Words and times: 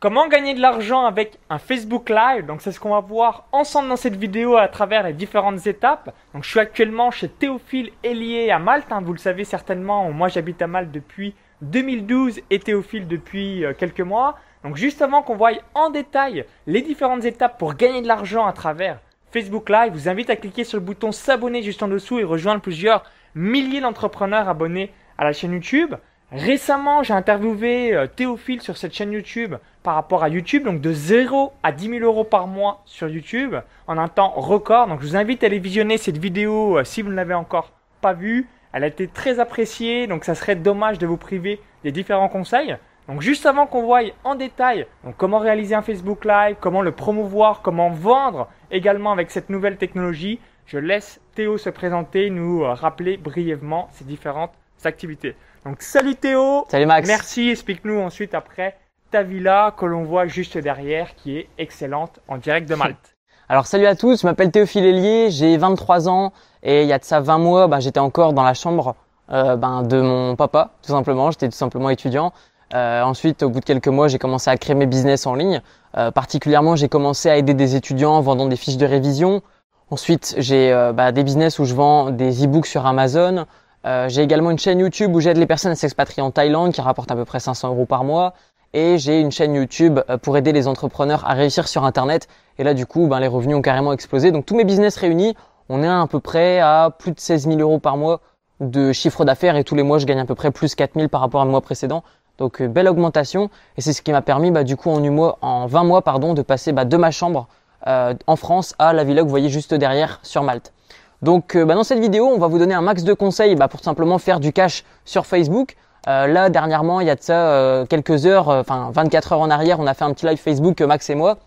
Comment 0.00 0.28
gagner 0.28 0.54
de 0.54 0.60
l'argent 0.60 1.06
avec 1.06 1.40
un 1.50 1.58
Facebook 1.58 2.08
Live? 2.08 2.46
Donc 2.46 2.62
c'est 2.62 2.70
ce 2.70 2.78
qu'on 2.78 2.90
va 2.90 3.00
voir 3.00 3.48
ensemble 3.50 3.88
dans 3.88 3.96
cette 3.96 4.14
vidéo 4.14 4.56
à 4.56 4.68
travers 4.68 5.02
les 5.02 5.12
différentes 5.12 5.66
étapes. 5.66 6.14
Donc 6.32 6.44
je 6.44 6.50
suis 6.50 6.60
actuellement 6.60 7.10
chez 7.10 7.28
Théophile 7.28 7.90
Hélier 8.04 8.52
à 8.52 8.60
Malte, 8.60 8.92
hein. 8.92 9.00
vous 9.04 9.12
le 9.12 9.18
savez 9.18 9.42
certainement, 9.42 10.08
moi 10.12 10.28
j'habite 10.28 10.62
à 10.62 10.68
Malte 10.68 10.92
depuis 10.92 11.34
2012 11.62 12.42
et 12.48 12.60
Théophile 12.60 13.08
depuis 13.08 13.64
euh, 13.64 13.72
quelques 13.76 14.00
mois. 14.00 14.38
Donc 14.62 14.76
juste 14.76 15.02
avant 15.02 15.22
qu'on 15.22 15.34
voie 15.34 15.50
en 15.74 15.90
détail 15.90 16.44
les 16.68 16.82
différentes 16.82 17.24
étapes 17.24 17.58
pour 17.58 17.74
gagner 17.74 18.00
de 18.00 18.06
l'argent 18.06 18.46
à 18.46 18.52
travers 18.52 19.00
Facebook 19.32 19.68
Live, 19.68 19.94
je 19.94 19.98
vous 19.98 20.08
invite 20.08 20.30
à 20.30 20.36
cliquer 20.36 20.62
sur 20.62 20.78
le 20.78 20.84
bouton 20.84 21.10
s'abonner 21.10 21.64
juste 21.64 21.82
en 21.82 21.88
dessous 21.88 22.20
et 22.20 22.24
rejoindre 22.24 22.60
plusieurs 22.60 23.02
milliers 23.34 23.80
d'entrepreneurs 23.80 24.48
abonnés 24.48 24.92
à 25.18 25.24
la 25.24 25.32
chaîne 25.32 25.54
YouTube. 25.54 25.96
Récemment, 26.30 27.02
j'ai 27.02 27.14
interviewé 27.14 27.94
euh, 27.94 28.06
Théophile 28.06 28.60
sur 28.60 28.76
cette 28.76 28.92
chaîne 28.92 29.12
YouTube 29.12 29.54
par 29.82 29.94
rapport 29.94 30.22
à 30.22 30.28
YouTube, 30.28 30.64
donc 30.64 30.82
de 30.82 30.92
0 30.92 31.54
à 31.62 31.72
10 31.72 31.88
000 31.88 32.04
euros 32.04 32.24
par 32.24 32.46
mois 32.46 32.82
sur 32.84 33.08
YouTube 33.08 33.54
en 33.86 33.96
un 33.96 34.08
temps 34.08 34.34
record. 34.36 34.88
Donc 34.88 35.00
je 35.00 35.06
vous 35.06 35.16
invite 35.16 35.42
à 35.42 35.46
aller 35.46 35.58
visionner 35.58 35.96
cette 35.96 36.18
vidéo 36.18 36.76
euh, 36.76 36.84
si 36.84 37.00
vous 37.00 37.08
ne 37.08 37.14
l'avez 37.14 37.32
encore 37.32 37.72
pas 38.02 38.12
vue. 38.12 38.46
Elle 38.74 38.84
a 38.84 38.88
été 38.88 39.08
très 39.08 39.40
appréciée, 39.40 40.06
donc 40.06 40.24
ça 40.24 40.34
serait 40.34 40.54
dommage 40.54 40.98
de 40.98 41.06
vous 41.06 41.16
priver 41.16 41.62
des 41.82 41.92
différents 41.92 42.28
conseils. 42.28 42.76
Donc 43.08 43.22
juste 43.22 43.46
avant 43.46 43.66
qu'on 43.66 43.82
voie 43.82 44.02
en 44.22 44.34
détail 44.34 44.86
comment 45.16 45.38
réaliser 45.38 45.74
un 45.74 45.80
Facebook 45.80 46.26
Live, 46.26 46.56
comment 46.60 46.82
le 46.82 46.92
promouvoir, 46.92 47.62
comment 47.62 47.88
vendre 47.88 48.50
également 48.70 49.12
avec 49.12 49.30
cette 49.30 49.48
nouvelle 49.48 49.78
technologie, 49.78 50.40
je 50.66 50.76
laisse 50.76 51.22
Théo 51.34 51.56
se 51.56 51.70
présenter, 51.70 52.28
nous 52.28 52.64
euh, 52.64 52.74
rappeler 52.74 53.16
brièvement 53.16 53.88
ces 53.92 54.04
différentes 54.04 54.52
activités. 54.84 55.34
Donc 55.68 55.82
salut 55.82 56.14
Théo. 56.14 56.64
Salut 56.70 56.86
Max. 56.86 57.06
Merci. 57.06 57.50
Explique-nous 57.50 58.00
ensuite 58.00 58.32
après 58.32 58.78
ta 59.10 59.22
villa 59.22 59.74
que 59.76 59.84
l'on 59.84 60.02
voit 60.02 60.26
juste 60.26 60.56
derrière 60.56 61.14
qui 61.14 61.36
est 61.36 61.48
excellente 61.58 62.20
en 62.26 62.38
direct 62.38 62.66
de 62.66 62.74
Malte. 62.74 63.16
Alors 63.50 63.66
salut 63.66 63.84
à 63.84 63.94
tous, 63.94 64.22
je 64.22 64.26
m'appelle 64.26 64.50
Théophile 64.50 64.86
Hélier, 64.86 65.30
j'ai 65.30 65.58
23 65.58 66.08
ans 66.08 66.32
et 66.62 66.84
il 66.84 66.88
y 66.88 66.92
a 66.94 66.98
de 66.98 67.04
ça 67.04 67.20
20 67.20 67.36
mois, 67.36 67.66
bah, 67.66 67.80
j'étais 67.80 68.00
encore 68.00 68.32
dans 68.32 68.44
la 68.44 68.54
chambre 68.54 68.96
euh, 69.30 69.56
ben, 69.56 69.82
de 69.82 70.00
mon 70.00 70.36
papa, 70.36 70.70
tout 70.82 70.92
simplement. 70.92 71.30
J'étais 71.32 71.50
tout 71.50 71.56
simplement 71.56 71.90
étudiant. 71.90 72.32
Euh, 72.72 73.02
ensuite, 73.02 73.42
au 73.42 73.50
bout 73.50 73.60
de 73.60 73.66
quelques 73.66 73.88
mois, 73.88 74.08
j'ai 74.08 74.18
commencé 74.18 74.48
à 74.48 74.56
créer 74.56 74.74
mes 74.74 74.86
business 74.86 75.26
en 75.26 75.34
ligne. 75.34 75.60
Euh, 75.98 76.10
particulièrement, 76.10 76.76
j'ai 76.76 76.88
commencé 76.88 77.28
à 77.28 77.36
aider 77.36 77.52
des 77.52 77.76
étudiants 77.76 78.12
en 78.12 78.22
vendant 78.22 78.46
des 78.46 78.56
fiches 78.56 78.78
de 78.78 78.86
révision. 78.86 79.42
Ensuite, 79.90 80.34
j'ai 80.38 80.72
bah, 80.94 81.12
des 81.12 81.24
business 81.24 81.58
où 81.58 81.66
je 81.66 81.74
vends 81.74 82.10
des 82.10 82.44
e-books 82.44 82.66
sur 82.66 82.86
Amazon. 82.86 83.44
Euh, 83.88 84.06
j'ai 84.10 84.22
également 84.22 84.50
une 84.50 84.58
chaîne 84.58 84.80
YouTube 84.80 85.14
où 85.14 85.20
j'aide 85.20 85.38
les 85.38 85.46
personnes 85.46 85.72
à 85.72 85.74
s'expatrier 85.74 86.22
en 86.22 86.30
Thaïlande 86.30 86.72
qui 86.72 86.82
rapporte 86.82 87.10
à 87.10 87.16
peu 87.16 87.24
près 87.24 87.40
500 87.40 87.68
euros 87.68 87.86
par 87.86 88.04
mois. 88.04 88.34
Et 88.74 88.98
j'ai 88.98 89.18
une 89.18 89.32
chaîne 89.32 89.54
YouTube 89.54 90.00
euh, 90.10 90.18
pour 90.18 90.36
aider 90.36 90.52
les 90.52 90.68
entrepreneurs 90.68 91.26
à 91.26 91.32
réussir 91.32 91.66
sur 91.66 91.84
Internet. 91.84 92.28
Et 92.58 92.64
là, 92.64 92.74
du 92.74 92.84
coup, 92.84 93.06
ben, 93.06 93.18
les 93.18 93.28
revenus 93.28 93.56
ont 93.56 93.62
carrément 93.62 93.94
explosé. 93.94 94.30
Donc 94.30 94.44
tous 94.44 94.54
mes 94.54 94.64
business 94.64 94.96
réunis, 94.96 95.34
on 95.70 95.82
est 95.82 95.88
à, 95.88 96.06
peu 96.06 96.20
près 96.20 96.60
à 96.60 96.94
plus 96.98 97.12
de 97.12 97.20
16 97.20 97.48
000 97.48 97.60
euros 97.60 97.78
par 97.78 97.96
mois 97.96 98.20
de 98.60 98.92
chiffre 98.92 99.24
d'affaires. 99.24 99.56
Et 99.56 99.64
tous 99.64 99.74
les 99.74 99.82
mois, 99.82 99.96
je 99.96 100.04
gagne 100.04 100.20
à 100.20 100.26
peu 100.26 100.34
près 100.34 100.50
plus 100.50 100.74
4 100.74 100.94
000 100.94 101.08
par 101.08 101.22
rapport 101.22 101.40
à 101.40 101.46
le 101.46 101.50
mois 101.50 101.62
précédent. 101.62 102.04
Donc 102.36 102.60
euh, 102.60 102.68
belle 102.68 102.88
augmentation. 102.88 103.48
Et 103.78 103.80
c'est 103.80 103.94
ce 103.94 104.02
qui 104.02 104.12
m'a 104.12 104.20
permis, 104.20 104.50
bah, 104.50 104.64
du 104.64 104.76
coup, 104.76 104.90
en, 104.90 105.02
en 105.40 105.66
20 105.66 105.84
mois, 105.84 106.02
pardon, 106.02 106.34
de 106.34 106.42
passer 106.42 106.72
bah, 106.72 106.84
de 106.84 106.96
ma 106.98 107.10
chambre 107.10 107.48
en 107.86 108.36
France 108.36 108.74
à 108.78 108.92
la 108.92 109.02
villa 109.02 109.22
que 109.22 109.24
vous 109.24 109.30
voyez 109.30 109.48
juste 109.48 109.72
derrière 109.72 110.18
sur 110.22 110.42
Malte. 110.42 110.74
Donc 111.22 111.56
euh, 111.56 111.64
bah, 111.64 111.74
dans 111.74 111.84
cette 111.84 111.98
vidéo, 111.98 112.26
on 112.26 112.38
va 112.38 112.46
vous 112.46 112.58
donner 112.58 112.74
un 112.74 112.80
max 112.80 113.02
de 113.02 113.12
conseils 113.12 113.56
bah, 113.56 113.68
pour 113.68 113.80
simplement 113.80 114.18
faire 114.18 114.40
du 114.40 114.52
cash 114.52 114.84
sur 115.04 115.26
Facebook. 115.26 115.76
Euh, 116.06 116.26
là, 116.26 116.48
dernièrement, 116.48 117.00
il 117.00 117.06
y 117.06 117.10
a 117.10 117.16
de 117.16 117.22
ça 117.22 117.50
euh, 117.50 117.86
quelques 117.86 118.26
heures, 118.26 118.48
enfin 118.48 118.90
24 118.92 119.32
heures 119.32 119.40
en 119.40 119.50
arrière, 119.50 119.80
on 119.80 119.86
a 119.86 119.94
fait 119.94 120.04
un 120.04 120.12
petit 120.12 120.26
live 120.26 120.38
Facebook, 120.38 120.80
Max 120.80 121.10
et 121.10 121.14
moi, 121.14 121.38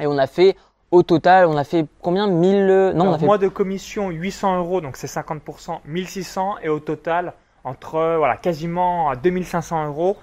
et 0.00 0.06
on 0.06 0.16
a 0.16 0.26
fait 0.26 0.56
au 0.90 1.02
total, 1.02 1.46
on 1.46 1.56
a 1.56 1.64
fait 1.64 1.86
combien? 2.00 2.26
1000 2.26 2.92
Non, 2.96 3.08
on 3.08 3.12
a 3.12 3.18
fait... 3.18 3.26
mois 3.26 3.38
de 3.38 3.48
commission 3.48 4.08
800 4.08 4.58
euros, 4.58 4.80
donc 4.80 4.96
c'est 4.96 5.06
50%, 5.06 5.80
1600 5.84 6.56
et 6.62 6.68
au 6.68 6.80
total 6.80 7.34
entre 7.62 8.16
voilà 8.16 8.38
quasiment 8.38 9.12
2500 9.22 9.88
euros 9.88 10.16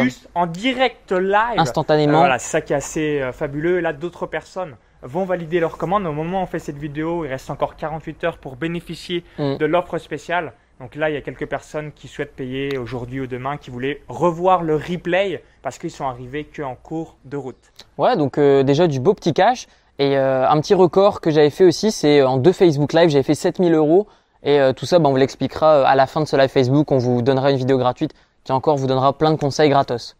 juste 0.00 0.28
en 0.36 0.46
direct 0.46 1.10
live 1.10 1.58
instantanément. 1.58 2.20
voilà, 2.20 2.38
c'est 2.38 2.52
ça 2.52 2.60
qui 2.60 2.72
est 2.72 2.76
assez 2.76 3.30
fabuleux. 3.32 3.78
Et 3.78 3.80
là, 3.80 3.92
d'autres 3.92 4.26
personnes 4.26 4.76
vont 5.04 5.24
valider 5.24 5.60
leur 5.60 5.76
commande. 5.78 6.06
Au 6.06 6.12
moment 6.12 6.40
où 6.40 6.42
on 6.42 6.46
fait 6.46 6.58
cette 6.58 6.78
vidéo, 6.78 7.24
il 7.24 7.28
reste 7.28 7.50
encore 7.50 7.76
48 7.76 8.24
heures 8.24 8.38
pour 8.38 8.56
bénéficier 8.56 9.24
mm. 9.38 9.56
de 9.56 9.66
l'offre 9.66 9.98
spéciale. 9.98 10.52
Donc 10.80 10.96
là, 10.96 11.08
il 11.08 11.14
y 11.14 11.16
a 11.16 11.20
quelques 11.20 11.46
personnes 11.46 11.92
qui 11.92 12.08
souhaitent 12.08 12.34
payer 12.34 12.76
aujourd'hui 12.78 13.20
ou 13.20 13.26
demain, 13.26 13.56
qui 13.56 13.70
voulaient 13.70 14.02
revoir 14.08 14.62
le 14.62 14.74
replay 14.74 15.42
parce 15.62 15.78
qu'ils 15.78 15.90
sont 15.90 16.06
arrivés 16.06 16.44
qu'en 16.44 16.74
cours 16.74 17.16
de 17.24 17.36
route. 17.36 17.72
Ouais, 17.96 18.16
donc 18.16 18.38
euh, 18.38 18.64
déjà 18.64 18.86
du 18.88 18.98
beau 18.98 19.14
petit 19.14 19.32
cash. 19.32 19.66
Et 20.00 20.18
euh, 20.18 20.48
un 20.48 20.60
petit 20.60 20.74
record 20.74 21.20
que 21.20 21.30
j'avais 21.30 21.50
fait 21.50 21.64
aussi, 21.64 21.92
c'est 21.92 22.22
en 22.22 22.36
deux 22.36 22.52
Facebook 22.52 22.92
Live, 22.92 23.10
j'avais 23.10 23.22
fait 23.22 23.36
7000 23.36 23.72
euros. 23.74 24.08
Et 24.42 24.60
euh, 24.60 24.72
tout 24.72 24.84
ça, 24.84 24.98
ben, 24.98 25.08
on 25.08 25.12
vous 25.12 25.16
l'expliquera 25.16 25.86
à 25.86 25.94
la 25.94 26.06
fin 26.06 26.20
de 26.20 26.26
ce 26.26 26.36
live 26.36 26.48
Facebook. 26.48 26.90
On 26.90 26.98
vous 26.98 27.22
donnera 27.22 27.52
une 27.52 27.56
vidéo 27.56 27.78
gratuite 27.78 28.12
qui 28.42 28.52
encore 28.52 28.76
vous 28.76 28.88
donnera 28.88 29.16
plein 29.16 29.30
de 29.30 29.38
conseils 29.38 29.70
gratos. 29.70 30.16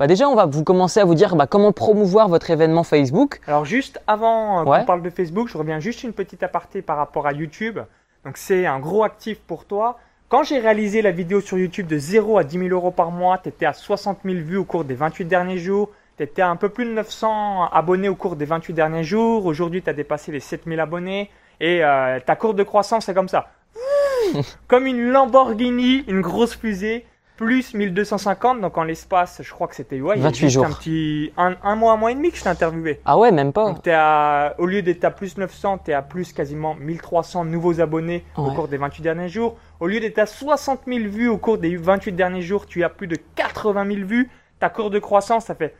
Bah 0.00 0.06
déjà, 0.06 0.30
on 0.30 0.34
va 0.34 0.46
vous 0.46 0.64
commencer 0.64 0.98
à 0.98 1.04
vous 1.04 1.14
dire 1.14 1.36
bah, 1.36 1.46
comment 1.46 1.72
promouvoir 1.72 2.30
votre 2.30 2.50
événement 2.50 2.84
Facebook. 2.84 3.38
Alors 3.46 3.66
juste 3.66 4.00
avant 4.06 4.60
euh, 4.60 4.64
qu'on 4.64 4.86
parle 4.86 5.02
de 5.02 5.10
Facebook, 5.10 5.48
je 5.48 5.58
reviens 5.58 5.78
juste 5.78 6.04
une 6.04 6.14
petite 6.14 6.42
aparté 6.42 6.80
par 6.80 6.96
rapport 6.96 7.26
à 7.26 7.32
YouTube. 7.34 7.80
Donc 8.24 8.38
c'est 8.38 8.64
un 8.64 8.78
gros 8.78 9.04
actif 9.04 9.40
pour 9.40 9.66
toi. 9.66 9.98
Quand 10.30 10.42
j'ai 10.42 10.58
réalisé 10.58 11.02
la 11.02 11.10
vidéo 11.10 11.42
sur 11.42 11.58
YouTube 11.58 11.86
de 11.86 11.98
0 11.98 12.38
à 12.38 12.44
10 12.44 12.58
000 12.60 12.70
euros 12.70 12.92
par 12.92 13.10
mois, 13.10 13.36
tu 13.36 13.50
étais 13.50 13.66
à 13.66 13.74
60 13.74 14.20
000 14.24 14.36
vues 14.36 14.56
au 14.56 14.64
cours 14.64 14.84
des 14.84 14.94
28 14.94 15.26
derniers 15.26 15.58
jours. 15.58 15.90
Tu 16.16 16.22
étais 16.22 16.40
à 16.40 16.48
un 16.48 16.56
peu 16.56 16.70
plus 16.70 16.86
de 16.86 16.92
900 16.92 17.68
abonnés 17.70 18.08
au 18.08 18.14
cours 18.14 18.36
des 18.36 18.46
28 18.46 18.72
derniers 18.72 19.04
jours. 19.04 19.44
Aujourd'hui, 19.44 19.82
tu 19.82 19.90
as 19.90 19.92
dépassé 19.92 20.32
les 20.32 20.40
7 20.40 20.62
000 20.66 20.80
abonnés. 20.80 21.28
Et 21.60 21.84
euh, 21.84 22.18
ta 22.24 22.36
courbe 22.36 22.56
de 22.56 22.62
croissance, 22.62 23.04
c'est 23.04 23.12
comme 23.12 23.28
ça. 23.28 23.50
comme 24.66 24.86
une 24.86 25.10
Lamborghini, 25.10 26.04
une 26.08 26.22
grosse 26.22 26.56
fusée 26.56 27.04
plus 27.40 27.72
1250, 27.72 28.60
donc 28.60 28.76
en 28.76 28.84
l'espace, 28.84 29.40
je 29.42 29.50
crois 29.50 29.66
que 29.66 29.74
c'était 29.74 29.98
ouais, 29.98 30.18
28 30.18 30.50
jours. 30.50 30.66
un 30.66 30.72
petit 30.72 31.32
un, 31.38 31.74
mois, 31.74 31.92
un 31.92 31.96
mois 31.96 32.12
et 32.12 32.14
demi 32.14 32.30
que 32.30 32.36
je 32.36 32.42
t'ai 32.42 32.50
interviewé. 32.50 33.00
Ah 33.06 33.16
ouais, 33.16 33.32
même 33.32 33.54
pas. 33.54 33.64
Donc 33.64 33.86
es 33.86 33.94
à, 33.94 34.54
au 34.58 34.66
lieu 34.66 34.82
d'être 34.82 35.04
à 35.06 35.10
plus 35.10 35.38
900, 35.38 35.78
tu 35.86 35.90
es 35.90 35.94
à 35.94 36.02
plus 36.02 36.34
quasiment 36.34 36.74
1300 36.74 37.46
nouveaux 37.46 37.80
abonnés 37.80 38.26
au 38.36 38.50
cours 38.50 38.68
des 38.68 38.76
28 38.76 39.00
derniers 39.00 39.30
jours. 39.30 39.56
Au 39.80 39.86
lieu 39.86 40.00
d'être 40.00 40.18
à 40.18 40.26
60 40.26 40.80
000 40.86 41.08
vues 41.08 41.28
au 41.28 41.38
cours 41.38 41.56
des 41.56 41.76
28 41.76 42.12
derniers 42.12 42.42
jours, 42.42 42.66
tu 42.66 42.84
as 42.84 42.90
plus 42.90 43.06
de 43.06 43.16
80 43.36 43.86
000 43.86 44.06
vues. 44.06 44.30
Ta 44.58 44.68
courbe 44.68 44.92
de 44.92 44.98
croissance, 44.98 45.46
ça 45.46 45.54
fait 45.54 45.74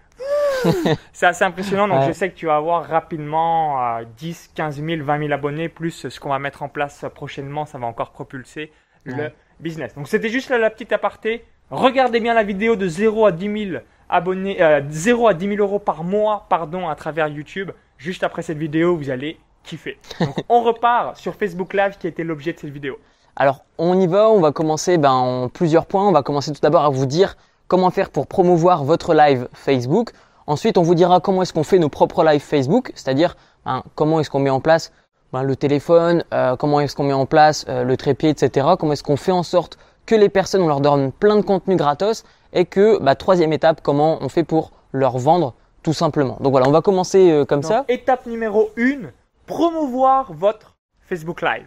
c'est 1.13 1.27
assez 1.27 1.45
impressionnant. 1.45 1.89
Donc, 1.89 2.05
je 2.07 2.13
sais 2.13 2.31
que 2.31 2.37
tu 2.37 2.47
vas 2.47 2.57
avoir 2.57 2.87
rapidement 2.87 4.01
10, 4.17 4.53
15 4.55 4.83
000, 4.83 5.05
20 5.05 5.19
000 5.19 5.33
abonnés, 5.33 5.69
plus 5.69 6.09
ce 6.09 6.21
qu'on 6.21 6.31
va 6.31 6.39
mettre 6.39 6.63
en 6.63 6.71
place 6.71 7.05
prochainement. 7.15 7.67
Ça 7.67 7.77
va 7.77 7.87
encore 7.87 8.13
propulser 8.13 8.73
le 9.05 9.31
business. 9.61 9.95
Donc 9.95 10.09
c'était 10.09 10.29
juste 10.29 10.51
la 10.51 10.71
petite 10.71 10.93
aparté. 10.93 11.45
Regardez 11.71 12.21
bien 12.21 12.35
la 12.35 12.43
vidéo 12.43 12.77
de 12.77 12.89
0 12.89 13.27
à 13.27 13.33
10 13.33 13.69
000 13.71 13.83
abonnés, 14.09 14.59
0 14.89 15.27
euh, 15.27 15.31
à 15.31 15.35
10 15.35 15.49
000 15.49 15.61
euros 15.61 15.79
par 15.79 16.03
mois, 16.03 16.47
pardon, 16.49 16.89
à 16.89 16.95
travers 16.97 17.29
YouTube. 17.29 17.71
Juste 17.97 18.25
après 18.25 18.43
cette 18.43 18.59
vidéo, 18.59 18.97
vous 18.97 19.11
allez 19.11 19.39
kiffer. 19.63 19.99
Donc 20.19 20.35
on 20.49 20.63
repart 20.63 21.17
sur 21.17 21.35
Facebook 21.35 21.75
Live 21.75 21.97
qui 21.99 22.07
a 22.07 22.11
été 22.11 22.25
l'objet 22.25 22.53
de 22.53 22.59
cette 22.59 22.71
vidéo. 22.71 22.99
Alors 23.37 23.65
on 23.79 23.99
y 24.01 24.07
va, 24.07 24.29
on 24.31 24.41
va 24.41 24.53
commencer 24.53 24.99
ben, 24.99 25.13
en 25.13 25.49
plusieurs 25.49 25.87
points. 25.87 26.09
On 26.09 26.13
va 26.13 26.23
commencer 26.23 26.53
tout 26.53 26.61
d'abord 26.61 26.85
à 26.85 26.91
vous 26.91 27.07
dire 27.07 27.37
comment 27.69 27.91
faire 27.91 28.11
pour 28.11 28.27
promouvoir 28.27 28.85
votre 28.85 29.15
live 29.15 29.49
Facebook. 29.53 30.11
Ensuite, 30.47 30.79
on 30.79 30.83
vous 30.83 30.97
dira 30.97 31.21
comment 31.21 31.43
est-ce 31.43 31.53
qu'on 31.53 31.63
fait 31.63 31.79
nos 31.79 31.89
propres 31.89 32.25
lives 32.25 32.41
Facebook, 32.41 32.91
c'est-à-dire 32.97 33.37
ben, 33.65 33.85
comment 33.95 34.19
est-ce 34.19 34.31
qu'on 34.31 34.41
met 34.41 34.51
en 34.51 34.61
place 34.61 34.93
ben, 35.33 35.43
le 35.43 35.57
téléphone, 35.57 36.25
euh, 36.35 36.57
comment 36.57 36.81
est-ce 36.81 36.97
qu'on 36.97 37.05
met 37.05 37.13
en 37.13 37.27
place 37.27 37.65
euh, 37.69 37.85
le 37.85 37.97
trépied, 37.97 38.31
etc. 38.31 38.69
Comment 38.79 38.93
est-ce 38.93 39.05
qu'on 39.05 39.17
fait 39.17 39.33
en 39.33 39.43
sorte 39.43 39.79
que 40.07 40.15
les 40.15 40.29
personnes, 40.29 40.63
on 40.63 40.69
leur 40.69 40.81
donne 40.81 41.13
plein 41.13 41.37
de 41.37 41.43
contenu 41.43 41.77
gratos 41.77 42.25
et 42.53 42.65
que, 42.65 43.01
bah, 43.01 43.15
troisième 43.15 43.53
étape, 43.53 43.81
comment 43.83 44.19
on 44.21 44.29
fait 44.29 44.43
pour 44.43 44.73
leur 44.93 45.19
vendre 45.19 45.55
tout 45.83 45.93
simplement. 45.93 46.37
Donc 46.41 46.51
voilà, 46.51 46.69
on 46.69 46.73
va 46.73 46.83
commencer 46.83 47.31
euh, 47.31 47.45
comme 47.45 47.63
ça. 47.63 47.85
Étape 47.89 48.27
numéro 48.27 48.71
1, 48.77 49.11
promouvoir 49.47 50.33
votre 50.33 50.75
Facebook 51.09 51.43
Live. 51.43 51.67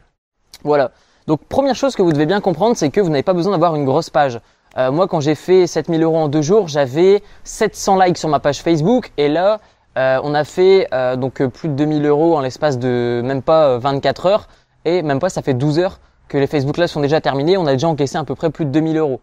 Voilà. 0.64 0.92
Donc 1.26 1.42
première 1.46 1.76
chose 1.76 1.96
que 1.96 2.02
vous 2.02 2.12
devez 2.12 2.26
bien 2.26 2.42
comprendre, 2.42 2.76
c'est 2.76 2.90
que 2.90 3.00
vous 3.00 3.10
n'avez 3.10 3.24
pas 3.24 3.34
besoin 3.34 3.54
d'avoir 3.54 3.76
une 3.76 3.86
grosse 3.86 4.10
page. 4.10 4.40
moi, 4.76 5.08
quand 5.08 5.22
j'ai 5.22 5.36
fait 5.36 5.68
7000 5.68 6.04
euros 6.04 6.18
en 6.18 6.28
deux 6.28 6.42
jours, 6.42 6.68
j'avais 6.68 7.24
700 7.46 8.04
likes 8.04 8.18
sur 8.18 8.28
ma 8.28 8.40
page 8.40 8.62
Facebook 8.62 9.12
et 9.18 9.30
là, 9.30 9.62
euh, 9.98 10.20
on 10.24 10.34
a 10.34 10.44
fait 10.44 10.88
euh, 10.94 11.16
donc 11.16 11.42
euh, 11.42 11.50
plus 11.50 11.70
de 11.70 11.76
2000 11.76 12.06
euros 12.06 12.36
en 12.36 12.42
l'espace 12.42 12.80
de 12.80 13.22
même 13.24 13.44
pas 13.44 13.78
24 13.78 14.26
heures 14.26 14.48
et 14.86 15.04
même 15.04 15.20
pas 15.20 15.30
ça 15.30 15.44
fait 15.44 15.54
12 15.54 15.78
heures 15.80 16.00
que 16.28 16.38
les 16.38 16.48
Facebook 16.48 16.78
Live 16.78 16.88
sont 16.88 17.02
déjà 17.02 17.22
terminés. 17.22 17.58
On 17.58 17.68
a 17.68 17.74
déjà 17.74 17.88
encaissé 17.88 18.18
à 18.18 18.24
peu 18.24 18.34
près 18.34 18.50
plus 18.50 18.66
de 18.66 18.72
2000 18.72 18.98
euros. 18.98 19.22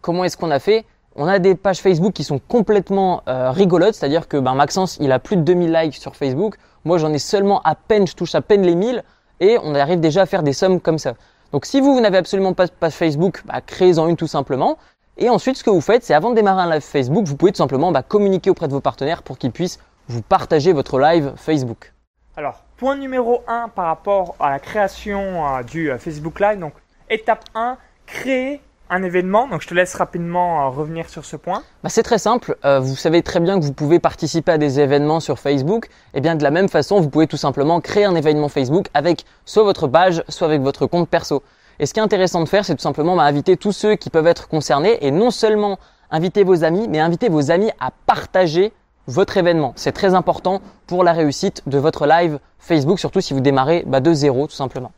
Comment 0.00 0.24
est-ce 0.24 0.36
qu'on 0.36 0.50
a 0.50 0.60
fait? 0.60 0.84
On 1.16 1.26
a 1.26 1.38
des 1.38 1.54
pages 1.54 1.80
Facebook 1.80 2.12
qui 2.12 2.24
sont 2.24 2.38
complètement 2.38 3.22
rigolotes, 3.26 3.94
c'est-à-dire 3.94 4.28
que 4.28 4.36
ben, 4.38 4.54
Maxence 4.54 4.96
il 5.00 5.12
a 5.12 5.18
plus 5.18 5.36
de 5.36 5.42
2000 5.42 5.72
likes 5.72 5.96
sur 5.96 6.16
Facebook. 6.16 6.56
Moi 6.84 6.98
j'en 6.98 7.12
ai 7.12 7.18
seulement 7.18 7.60
à 7.62 7.74
peine, 7.74 8.06
je 8.06 8.14
touche 8.14 8.34
à 8.34 8.40
peine 8.40 8.62
les 8.62 8.74
1000 8.74 9.02
et 9.40 9.58
on 9.62 9.74
arrive 9.74 10.00
déjà 10.00 10.22
à 10.22 10.26
faire 10.26 10.42
des 10.42 10.52
sommes 10.52 10.80
comme 10.80 10.98
ça. 10.98 11.14
Donc 11.52 11.66
si 11.66 11.80
vous, 11.80 12.00
n'avez 12.00 12.16
absolument 12.16 12.54
pas 12.54 12.66
de 12.66 12.72
page 12.72 12.92
Facebook, 12.92 13.42
bah, 13.44 13.60
créez-en 13.60 14.08
une 14.08 14.16
tout 14.16 14.26
simplement. 14.26 14.78
Et 15.18 15.28
ensuite, 15.28 15.56
ce 15.56 15.64
que 15.64 15.68
vous 15.68 15.82
faites, 15.82 16.02
c'est 16.02 16.14
avant 16.14 16.30
de 16.30 16.36
démarrer 16.36 16.62
un 16.62 16.70
live 16.70 16.80
Facebook, 16.80 17.26
vous 17.26 17.36
pouvez 17.36 17.52
tout 17.52 17.58
simplement 17.58 17.92
bah, 17.92 18.02
communiquer 18.02 18.48
auprès 18.48 18.68
de 18.68 18.72
vos 18.72 18.80
partenaires 18.80 19.22
pour 19.22 19.36
qu'ils 19.36 19.52
puissent 19.52 19.78
vous 20.08 20.22
partager 20.22 20.72
votre 20.72 20.98
live 20.98 21.32
Facebook. 21.36 21.92
Alors, 22.36 22.64
point 22.78 22.96
numéro 22.96 23.42
1 23.46 23.68
par 23.68 23.86
rapport 23.86 24.34
à 24.40 24.50
la 24.50 24.58
création 24.58 25.46
euh, 25.46 25.62
du 25.62 25.90
euh, 25.90 25.98
Facebook 25.98 26.40
Live. 26.40 26.58
Donc, 26.58 26.72
étape 27.10 27.44
1, 27.54 27.76
créer 28.06 28.62
un 28.88 29.02
événement. 29.02 29.46
Donc, 29.48 29.60
je 29.60 29.68
te 29.68 29.74
laisse 29.74 29.94
rapidement 29.94 30.64
euh, 30.64 30.68
revenir 30.70 31.10
sur 31.10 31.26
ce 31.26 31.36
point. 31.36 31.62
Bah, 31.82 31.90
c'est 31.90 32.02
très 32.02 32.18
simple. 32.18 32.56
vous 32.80 32.96
savez 32.96 33.22
très 33.22 33.40
bien 33.40 33.60
que 33.60 33.64
vous 33.64 33.74
pouvez 33.74 33.98
participer 33.98 34.52
à 34.52 34.58
des 34.58 34.80
événements 34.80 35.20
sur 35.20 35.38
Facebook. 35.38 35.88
Et 36.14 36.22
bien, 36.22 36.34
de 36.34 36.42
la 36.42 36.50
même 36.50 36.68
façon, 36.68 37.00
vous 37.00 37.10
pouvez 37.10 37.26
tout 37.26 37.36
simplement 37.36 37.80
créer 37.82 38.04
un 38.04 38.14
événement 38.14 38.48
Facebook 38.48 38.88
avec 38.94 39.26
soit 39.44 39.64
votre 39.64 39.86
page, 39.86 40.24
soit 40.28 40.48
avec 40.48 40.62
votre 40.62 40.86
compte 40.86 41.08
perso. 41.08 41.42
Et 41.78 41.86
ce 41.86 41.92
qui 41.92 42.00
est 42.00 42.02
intéressant 42.02 42.42
de 42.42 42.48
faire, 42.48 42.64
c'est 42.64 42.74
tout 42.74 42.82
simplement 42.82 43.14
bah, 43.14 43.24
inviter 43.24 43.56
tous 43.58 43.72
ceux 43.72 43.96
qui 43.96 44.08
peuvent 44.08 44.26
être 44.26 44.48
concernés 44.48 44.98
et 45.04 45.10
non 45.10 45.30
seulement 45.30 45.78
inviter 46.10 46.44
vos 46.44 46.64
amis, 46.64 46.88
mais 46.88 46.98
inviter 47.00 47.28
vos 47.28 47.50
amis 47.50 47.70
à 47.78 47.90
partager 48.06 48.72
votre 49.06 49.36
événement. 49.36 49.72
C'est 49.76 49.92
très 49.92 50.14
important 50.14 50.62
pour 50.86 51.04
la 51.04 51.12
réussite 51.12 51.62
de 51.66 51.78
votre 51.78 52.06
live 52.06 52.38
Facebook, 52.58 52.98
surtout 52.98 53.20
si 53.20 53.34
vous 53.34 53.40
démarrez 53.40 53.84
bah, 53.86 54.00
de 54.00 54.12
zéro 54.12 54.46
tout 54.46 54.54
simplement. 54.54 54.92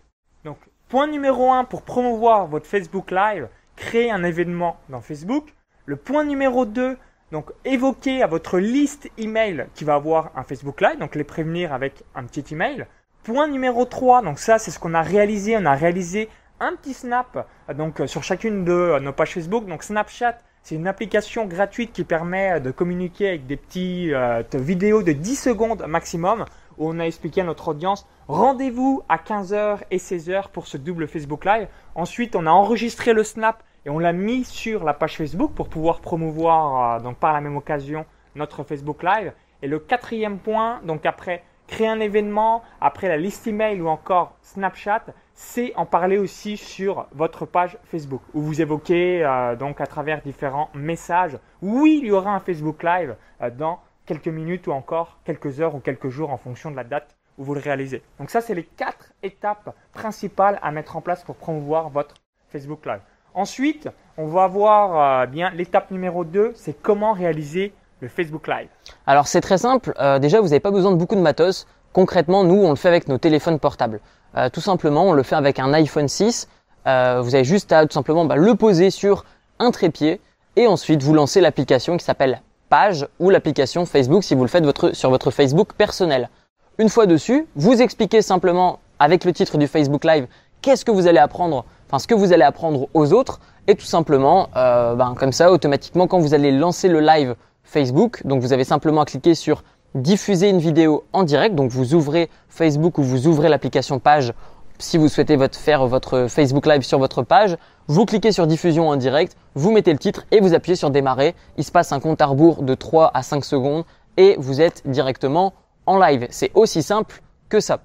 Donc, 0.45 0.59
point 0.89 1.07
numéro 1.07 1.53
1 1.53 1.65
pour 1.65 1.83
promouvoir 1.83 2.47
votre 2.47 2.67
Facebook 2.67 3.11
Live, 3.11 3.49
créer 3.77 4.11
un 4.11 4.23
événement 4.23 4.77
dans 4.89 5.01
Facebook. 5.01 5.55
Le 5.87 5.97
point 5.97 6.25
numéro 6.25 6.65
2, 6.65 6.97
donc 7.33 7.51
évoquer 7.65 8.23
à 8.23 8.27
votre 8.27 8.59
liste 8.59 9.11
email 9.19 9.67
qui 9.75 9.85
va 9.85 9.95
avoir 9.95 10.31
un 10.37 10.45
Facebook 10.45 10.81
Live, 10.81 10.99
donc 10.99 11.15
les 11.15 11.25
prévenir 11.25 11.73
avec 11.73 12.05
un 12.15 12.25
petit 12.25 12.55
email. 12.55 12.87
Point 13.23 13.49
numéro 13.49 13.85
3, 13.85 14.23
donc 14.23 14.39
ça 14.39 14.59
c'est 14.59 14.71
ce 14.71 14.79
qu'on 14.79 14.95
a 14.95 15.03
réalisé, 15.03 15.57
on 15.57 15.65
a 15.65 15.75
réalisé 15.75 16.29
un 16.61 16.77
petit 16.77 16.95
snap 16.95 17.49
donc 17.75 18.03
sur 18.07 18.23
chacune 18.23 18.65
de 18.65 18.99
nos 19.01 19.13
pages 19.13 19.33
Facebook, 19.33 19.67
donc 19.67 19.83
Snapchat 19.83 20.39
c'est 20.65 20.77
une 20.77 20.87
application 20.87 21.45
gratuite 21.45 21.93
qui 21.93 22.05
permet 22.05 22.59
de 22.59 22.71
communiquer 22.71 23.29
avec 23.29 23.47
des 23.47 23.59
petites 23.59 24.15
euh, 24.15 24.43
vidéos 24.55 25.03
de 25.03 25.13
10 25.13 25.37
secondes 25.37 25.85
maximum 25.87 26.47
où 26.79 26.89
on 26.89 26.99
a 27.01 27.05
expliqué 27.05 27.43
à 27.43 27.45
notre 27.45 27.69
audience 27.69 28.07
rendez-vous 28.29 29.03
à 29.11 29.19
15h 29.19 29.81
et 29.91 29.99
16h 29.99 30.49
pour 30.49 30.67
ce 30.67 30.79
double 30.79 31.07
Facebook 31.07 31.45
Live. 31.45 31.69
Ensuite, 31.95 32.35
on 32.35 32.47
a 32.47 32.51
enregistré 32.51 33.13
le 33.13 33.25
snap 33.25 33.63
et 33.85 33.91
on 33.91 33.99
l'a 33.99 34.15
mis 34.15 34.45
sur 34.45 34.85
la 34.85 34.95
page 34.95 35.19
Facebook 35.19 35.53
pour 35.53 35.69
pouvoir 35.69 36.01
promouvoir 36.01 36.97
euh, 36.97 37.01
donc 37.03 37.19
par 37.19 37.35
la 37.35 37.43
même 37.43 37.59
occasion 37.59 38.07
notre 38.35 38.65
Facebook 38.65 39.03
Live. 39.03 39.35
Et 39.61 39.69
le 39.69 39.79
quatrième 39.79 40.39
point, 40.39 40.81
donc 40.87 41.05
après 41.05 41.43
créer 41.67 41.89
un 41.89 42.01
événement, 42.01 42.63
après 42.81 43.09
la 43.09 43.17
liste 43.17 43.47
email 43.47 43.81
ou 43.81 43.89
encore 43.89 44.37
Snapchat, 44.43 45.05
c'est 45.35 45.75
en 45.77 45.87
parler 45.87 46.19
aussi 46.19 46.57
sur 46.57 47.07
votre 47.13 47.47
page 47.47 47.79
Facebook 47.85 48.23
où 48.35 48.41
vous 48.41 48.61
évoquez 48.61 49.25
euh, 49.25 49.57
donc 49.57 49.81
à 49.81 49.87
travers 49.87 50.23
différents 50.23 50.71
messages. 50.75 51.39
Oui, 51.61 52.01
il 52.03 52.09
y 52.09 52.13
aura 52.13 52.35
un 52.35 52.41
Facebook 52.41 52.83
Live 52.83 53.17
euh, 53.43 53.51
dans 53.51 53.81
quelques 54.07 54.29
minutes 54.29 54.67
ou 54.67 54.73
encore 54.73 55.19
quelques 55.25 55.61
heures 55.61 55.75
ou 55.75 55.81
quelques 55.81 56.09
jours 56.09 56.31
en 56.31 56.37
fonction 56.37 56.71
de 56.71 56.77
la 56.77 56.85
date 56.85 57.17
où 57.39 57.45
vous 57.45 57.55
le 57.55 57.61
réalisez. 57.61 58.03
Donc 58.21 58.31
ça, 58.31 58.41
c'est 58.41 58.55
les 58.55 58.65
quatre 58.65 59.13
étapes 59.23 59.75
principales 59.93 60.59
à 60.63 60.71
mettre 60.71 60.97
en 60.97 61.01
place 61.01 61.25
pour 61.25 61.35
promouvoir 61.35 61.91
votre 61.91 62.15
Facebook 62.51 62.87
Live. 62.87 63.01
Ensuite, 63.35 63.89
on 64.17 64.29
va 64.29 64.47
voir 64.47 65.23
euh, 65.23 65.27
bien 65.27 65.51
l'étape 65.51 65.91
numéro 65.91 66.25
2, 66.25 66.53
c'est 66.55 66.81
comment 66.81 67.13
réaliser 67.13 67.73
Facebook 68.09 68.49
Live. 68.49 68.69
Alors 69.07 69.27
c'est 69.27 69.41
très 69.41 69.59
simple, 69.59 69.95
déjà 70.21 70.41
vous 70.41 70.49
n'avez 70.49 70.61
pas 70.61 70.71
besoin 70.71 70.91
de 70.91 70.97
beaucoup 70.97 71.17
de 71.17 71.21
matos. 71.21 71.67
Concrètement, 71.95 72.43
nous, 72.43 72.57
on 72.57 72.71
le 72.71 72.77
fait 72.77 72.89
avec 72.89 73.07
nos 73.07 73.19
téléphones 73.19 73.61
portables. 73.61 74.01
Euh, 74.37 74.49
tout 74.49 74.61
simplement, 74.61 75.05
on 75.05 75.13
le 75.13 75.23
fait 75.23 75.37
avec 75.37 75.61
un 75.61 75.73
iPhone 75.73 76.09
6. 76.09 76.49
Euh, 76.89 77.21
vous 77.23 77.37
avez 77.37 77.45
juste 77.45 77.71
à 77.71 77.87
tout 77.87 77.93
simplement 77.93 78.25
bah, 78.25 78.35
le 78.35 78.55
poser 78.57 78.91
sur 78.91 79.25
un 79.61 79.71
trépied 79.71 80.21
et 80.57 80.67
ensuite 80.67 81.05
vous 81.05 81.15
lancez 81.15 81.41
l'application 81.41 81.97
qui 81.97 82.05
s'appelle 82.05 82.43
Page 82.69 83.07
ou 83.21 83.31
l'application 83.31 83.87
Facebook 83.87 84.25
si 84.25 84.35
vous 84.35 84.43
le 84.43 84.49
faites 84.49 84.65
sur 84.93 85.11
votre 85.11 85.31
Facebook 85.31 85.75
personnel. 85.75 86.31
Une 86.79 86.89
fois 86.89 87.07
dessus, 87.07 87.47
vous 87.55 87.81
expliquez 87.81 88.23
simplement 88.23 88.81
avec 88.99 89.25
le 89.25 89.33
titre 89.33 89.57
du 89.57 89.69
Facebook 89.69 90.05
Live 90.05 90.27
qu'est-ce 90.63 90.85
que 90.85 90.91
vous 90.91 91.07
allez 91.07 91.19
apprendre, 91.19 91.65
enfin 91.87 92.01
ce 92.01 92.09
que 92.09 92.15
vous 92.15 92.33
allez 92.33 92.43
apprendre 92.43 92.89
aux 92.93 93.13
autres 93.13 93.39
et 93.69 93.77
tout 93.77 93.87
simplement, 93.87 94.49
euh, 94.57 94.97
ben, 94.97 95.15
comme 95.17 95.33
ça, 95.33 95.53
automatiquement 95.53 96.09
quand 96.09 96.19
vous 96.19 96.35
allez 96.35 96.51
lancer 96.51 96.89
le 96.89 97.01
live 97.01 97.37
Facebook, 97.75 98.25
donc 98.25 98.41
vous 98.41 98.53
avez 98.53 98.63
simplement 98.63 99.01
à 99.01 99.05
cliquer 99.05 99.35
sur 99.35 99.65
diffuser 99.97 100.49
une 100.49 100.61
vidéo 100.61 101.03
en 101.13 101.25
direct. 101.25 101.57
Donc 101.57 101.73
vous 101.73 101.95
ouvrez 101.95 102.31
Facebook 102.49 102.99
ou 102.99 103.03
vous 103.03 103.27
ouvrez 103.27 103.49
l'application 103.49 103.99
page 103.99 104.33
si 104.79 104.97
vous 104.97 105.09
souhaitez 105.09 105.37
faire 105.51 105.85
votre 105.89 106.27
Facebook 106.29 106.67
Live 106.67 106.83
sur 106.83 107.01
votre 107.01 107.25
page. 107.25 107.57
Vous 107.89 108.05
cliquez 108.05 108.31
sur 108.31 108.47
diffusion 108.47 108.91
en 108.91 108.97
direct, 108.97 109.37
vous 109.57 109.73
mettez 109.73 109.93
le 109.93 109.99
titre 109.99 110.25
et 110.31 110.39
vous 110.39 110.55
appuyez 110.55 110.77
sur 110.77 110.91
démarrer. 110.91 111.35
Il 111.57 111.65
se 111.65 111.73
passe 111.73 111.91
un 111.91 111.99
compte 111.99 112.23
à 112.23 112.27
rebours 112.27 112.63
de 112.63 112.77
3 112.77 113.11
à 113.13 113.25
5 113.25 113.45
secondes 113.45 113.83
et 114.17 114.37
vous 114.39 114.61
êtes 114.61 114.83
directement 114.89 115.53
en 115.87 115.99
live. 115.99 116.29
C'est 116.31 116.53
aussi 116.55 116.81
simple 116.81 117.23
que 117.49 117.59
ça. 117.59 117.81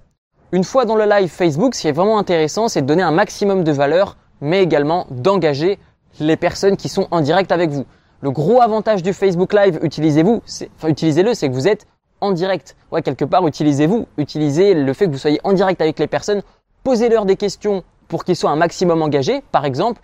Une 0.51 0.63
fois 0.63 0.85
dans 0.85 0.95
le 0.95 1.05
live 1.05 1.29
Facebook, 1.29 1.73
ce 1.73 1.81
qui 1.81 1.87
est 1.87 1.93
vraiment 1.93 2.19
intéressant, 2.19 2.67
c'est 2.67 2.83
de 2.83 2.87
donner 2.87 3.03
un 3.03 3.11
maximum 3.11 3.63
de 3.63 3.71
valeur, 3.71 4.17
mais 4.39 4.61
également 4.61 5.07
d'engager 5.09 5.79
les 6.19 6.37
personnes 6.37 6.77
qui 6.77 6.89
sont 6.89 7.07
en 7.09 7.21
direct 7.21 7.51
avec 7.51 7.71
vous. 7.71 7.85
Le 8.21 8.31
gros 8.31 8.61
avantage 8.61 9.01
du 9.01 9.13
Facebook 9.13 9.53
Live, 9.53 9.79
utilisez-vous, 9.81 10.41
enfin 10.77 10.89
utilisez-le, 10.89 11.33
c'est 11.33 11.47
que 11.47 11.53
vous 11.53 11.67
êtes 11.67 11.85
en 12.21 12.31
direct. 12.31 12.75
Ouais, 12.91 13.01
quelque 13.01 13.25
part, 13.25 13.47
utilisez-vous. 13.47 14.07
Utilisez 14.17 14.73
le 14.73 14.93
fait 14.93 15.05
que 15.05 15.11
vous 15.11 15.17
soyez 15.17 15.39
en 15.43 15.53
direct 15.53 15.79
avec 15.81 15.99
les 15.99 16.07
personnes. 16.07 16.41
Posez-leur 16.83 17.25
des 17.25 17.37
questions 17.37 17.83
pour 18.07 18.25
qu'ils 18.25 18.35
soient 18.35 18.51
un 18.51 18.57
maximum 18.57 19.01
engagés. 19.01 19.41
Par 19.51 19.65
exemple, 19.65 20.01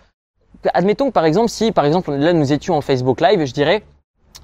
admettons 0.73 1.07
que 1.07 1.11
par 1.11 1.25
exemple, 1.25 1.49
si 1.49 1.71
par 1.71 1.85
exemple 1.85 2.13
là 2.13 2.33
nous 2.33 2.53
étions 2.53 2.77
en 2.77 2.81
Facebook 2.81 3.19
Live, 3.19 3.43
je 3.45 3.53
dirais, 3.53 3.83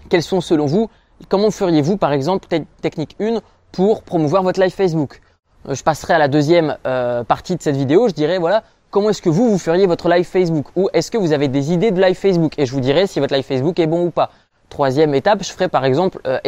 quels 0.09 0.23
sont 0.23 0.41
selon 0.41 0.65
vous, 0.65 0.89
comment 1.29 1.51
feriez-vous 1.51 1.97
par 1.97 2.11
exemple 2.11 2.47
technique 2.81 3.15
1 3.21 3.39
pour 3.71 4.03
promouvoir 4.03 4.43
votre 4.43 4.59
live 4.59 4.73
Facebook? 4.73 5.21
Euh, 5.69 5.75
Je 5.75 5.83
passerai 5.83 6.13
à 6.13 6.19
la 6.19 6.27
deuxième 6.27 6.77
euh, 6.85 7.23
partie 7.23 7.55
de 7.55 7.61
cette 7.61 7.77
vidéo, 7.77 8.09
je 8.09 8.13
dirais 8.13 8.37
voilà, 8.37 8.63
comment 8.91 9.09
est-ce 9.09 9.21
que 9.21 9.29
vous, 9.29 9.49
vous 9.49 9.57
feriez 9.57 9.87
votre 9.87 10.07
live 10.09 10.25
Facebook? 10.25 10.67
Ou 10.75 10.89
est-ce 10.93 11.09
que 11.09 11.17
vous 11.17 11.31
avez 11.31 11.47
des 11.47 11.71
idées 11.73 11.91
de 11.91 11.99
live 11.99 12.15
Facebook? 12.15 12.53
Et 12.59 12.65
je 12.65 12.73
vous 12.73 12.81
dirai 12.81 13.07
si 13.07 13.19
votre 13.19 13.33
live 13.33 13.43
Facebook 13.43 13.79
est 13.79 13.87
bon 13.87 14.05
ou 14.05 14.11
pas. 14.11 14.29
Troisième 14.69 15.15
étape, 15.15 15.43
je 15.43 15.51
ferai 15.51 15.67
par 15.67 15.83
exemple, 15.83 16.21
euh, 16.27 16.39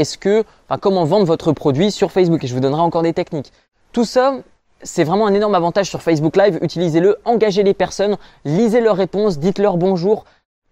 comment 0.79 1.05
vendre 1.05 1.25
votre 1.25 1.51
produit 1.51 1.91
sur 1.91 2.11
Facebook? 2.11 2.43
Et 2.43 2.47
je 2.47 2.53
vous 2.53 2.59
donnerai 2.59 2.81
encore 2.81 3.01
des 3.01 3.13
techniques. 3.13 3.51
Tout 3.91 4.05
ça, 4.05 4.35
c'est 4.81 5.03
vraiment 5.03 5.27
un 5.27 5.33
énorme 5.33 5.55
avantage 5.55 5.89
sur 5.89 6.01
Facebook 6.01 6.37
Live. 6.37 6.59
Utilisez-le, 6.61 7.17
engagez 7.25 7.63
les 7.63 7.73
personnes, 7.73 8.17
lisez 8.45 8.81
leurs 8.81 8.97
réponses, 8.97 9.39
dites-leur 9.39 9.77
bonjour. 9.77 10.25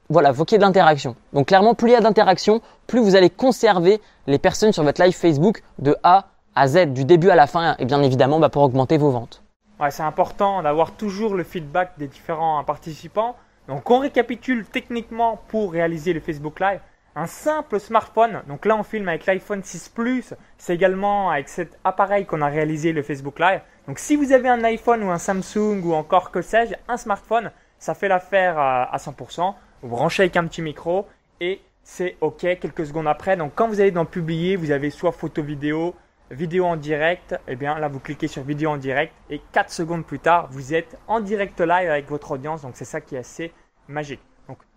Voilà, 0.09 0.31
ait 0.31 0.57
de 0.57 0.61
l'interaction. 0.61 1.15
Donc 1.31 1.47
clairement, 1.47 1.73
plus 1.73 1.89
il 1.89 1.93
y 1.93 1.95
a 1.95 2.01
d'interaction, 2.01 2.61
plus 2.87 2.99
vous 2.99 3.15
allez 3.15 3.29
conserver 3.29 4.01
les 4.27 4.39
personnes 4.39 4.73
sur 4.73 4.83
votre 4.83 5.01
live 5.01 5.13
Facebook 5.13 5.63
de 5.79 5.95
A 6.03 6.27
à 6.55 6.67
Z, 6.67 6.87
du 6.87 7.05
début 7.05 7.29
à 7.29 7.35
la 7.35 7.47
fin, 7.47 7.75
et 7.79 7.85
bien 7.85 8.01
évidemment 8.01 8.39
bah, 8.39 8.49
pour 8.49 8.63
augmenter 8.63 8.97
vos 8.97 9.11
ventes. 9.11 9.41
C'est 9.89 10.03
important 10.03 10.61
d'avoir 10.61 10.91
toujours 10.91 11.33
le 11.33 11.43
feedback 11.43 11.93
des 11.97 12.07
différents 12.07 12.63
participants. 12.63 13.35
Donc 13.67 13.89
on 13.89 13.99
récapitule 13.99 14.65
techniquement 14.65 15.41
pour 15.47 15.71
réaliser 15.71 16.13
le 16.13 16.19
Facebook 16.19 16.59
Live 16.59 16.79
un 17.15 17.27
simple 17.27 17.79
smartphone. 17.79 18.41
Donc 18.47 18.65
là, 18.65 18.75
on 18.77 18.83
filme 18.83 19.09
avec 19.09 19.25
l'iPhone 19.25 19.63
6 19.63 19.89
Plus. 19.89 20.33
C'est 20.57 20.73
également 20.73 21.29
avec 21.29 21.49
cet 21.49 21.77
appareil 21.83 22.25
qu'on 22.25 22.41
a 22.41 22.47
réalisé 22.47 22.93
le 22.93 23.03
Facebook 23.03 23.39
Live. 23.39 23.61
Donc 23.87 23.99
si 23.99 24.15
vous 24.15 24.31
avez 24.31 24.49
un 24.49 24.63
iPhone 24.63 25.03
ou 25.03 25.09
un 25.09 25.17
Samsung 25.17 25.81
ou 25.83 25.93
encore 25.93 26.31
que 26.31 26.41
sais-je, 26.41 26.73
un 26.87 26.97
smartphone, 26.97 27.51
ça 27.79 27.95
fait 27.95 28.07
l'affaire 28.07 28.57
euh, 28.57 28.85
à 28.89 28.97
100%. 28.97 29.53
Vous 29.81 29.89
branchez 29.89 30.23
avec 30.23 30.37
un 30.37 30.45
petit 30.45 30.61
micro 30.61 31.07
et 31.39 31.61
c'est 31.83 32.15
OK 32.21 32.41
quelques 32.41 32.85
secondes 32.85 33.07
après. 33.07 33.35
Donc 33.35 33.53
quand 33.55 33.67
vous 33.67 33.81
allez 33.81 33.91
dans 33.91 34.05
publier, 34.05 34.55
vous 34.55 34.71
avez 34.71 34.91
soit 34.91 35.11
photo 35.11 35.41
vidéo, 35.41 35.95
vidéo 36.31 36.65
en 36.65 36.77
direct. 36.77 37.33
Et 37.33 37.53
eh 37.53 37.55
bien 37.55 37.77
là, 37.77 37.87
vous 37.87 37.99
cliquez 37.99 38.27
sur 38.27 38.43
vidéo 38.43 38.71
en 38.71 38.77
direct 38.77 39.13
et 39.29 39.41
4 39.51 39.71
secondes 39.71 40.05
plus 40.05 40.19
tard, 40.19 40.47
vous 40.51 40.73
êtes 40.73 40.97
en 41.07 41.19
direct 41.19 41.59
live 41.59 41.89
avec 41.89 42.09
votre 42.09 42.31
audience. 42.31 42.61
Donc 42.63 42.73
c'est 42.75 42.85
ça 42.85 43.01
qui 43.01 43.15
est 43.15 43.19
assez 43.19 43.51
magique. 43.87 44.21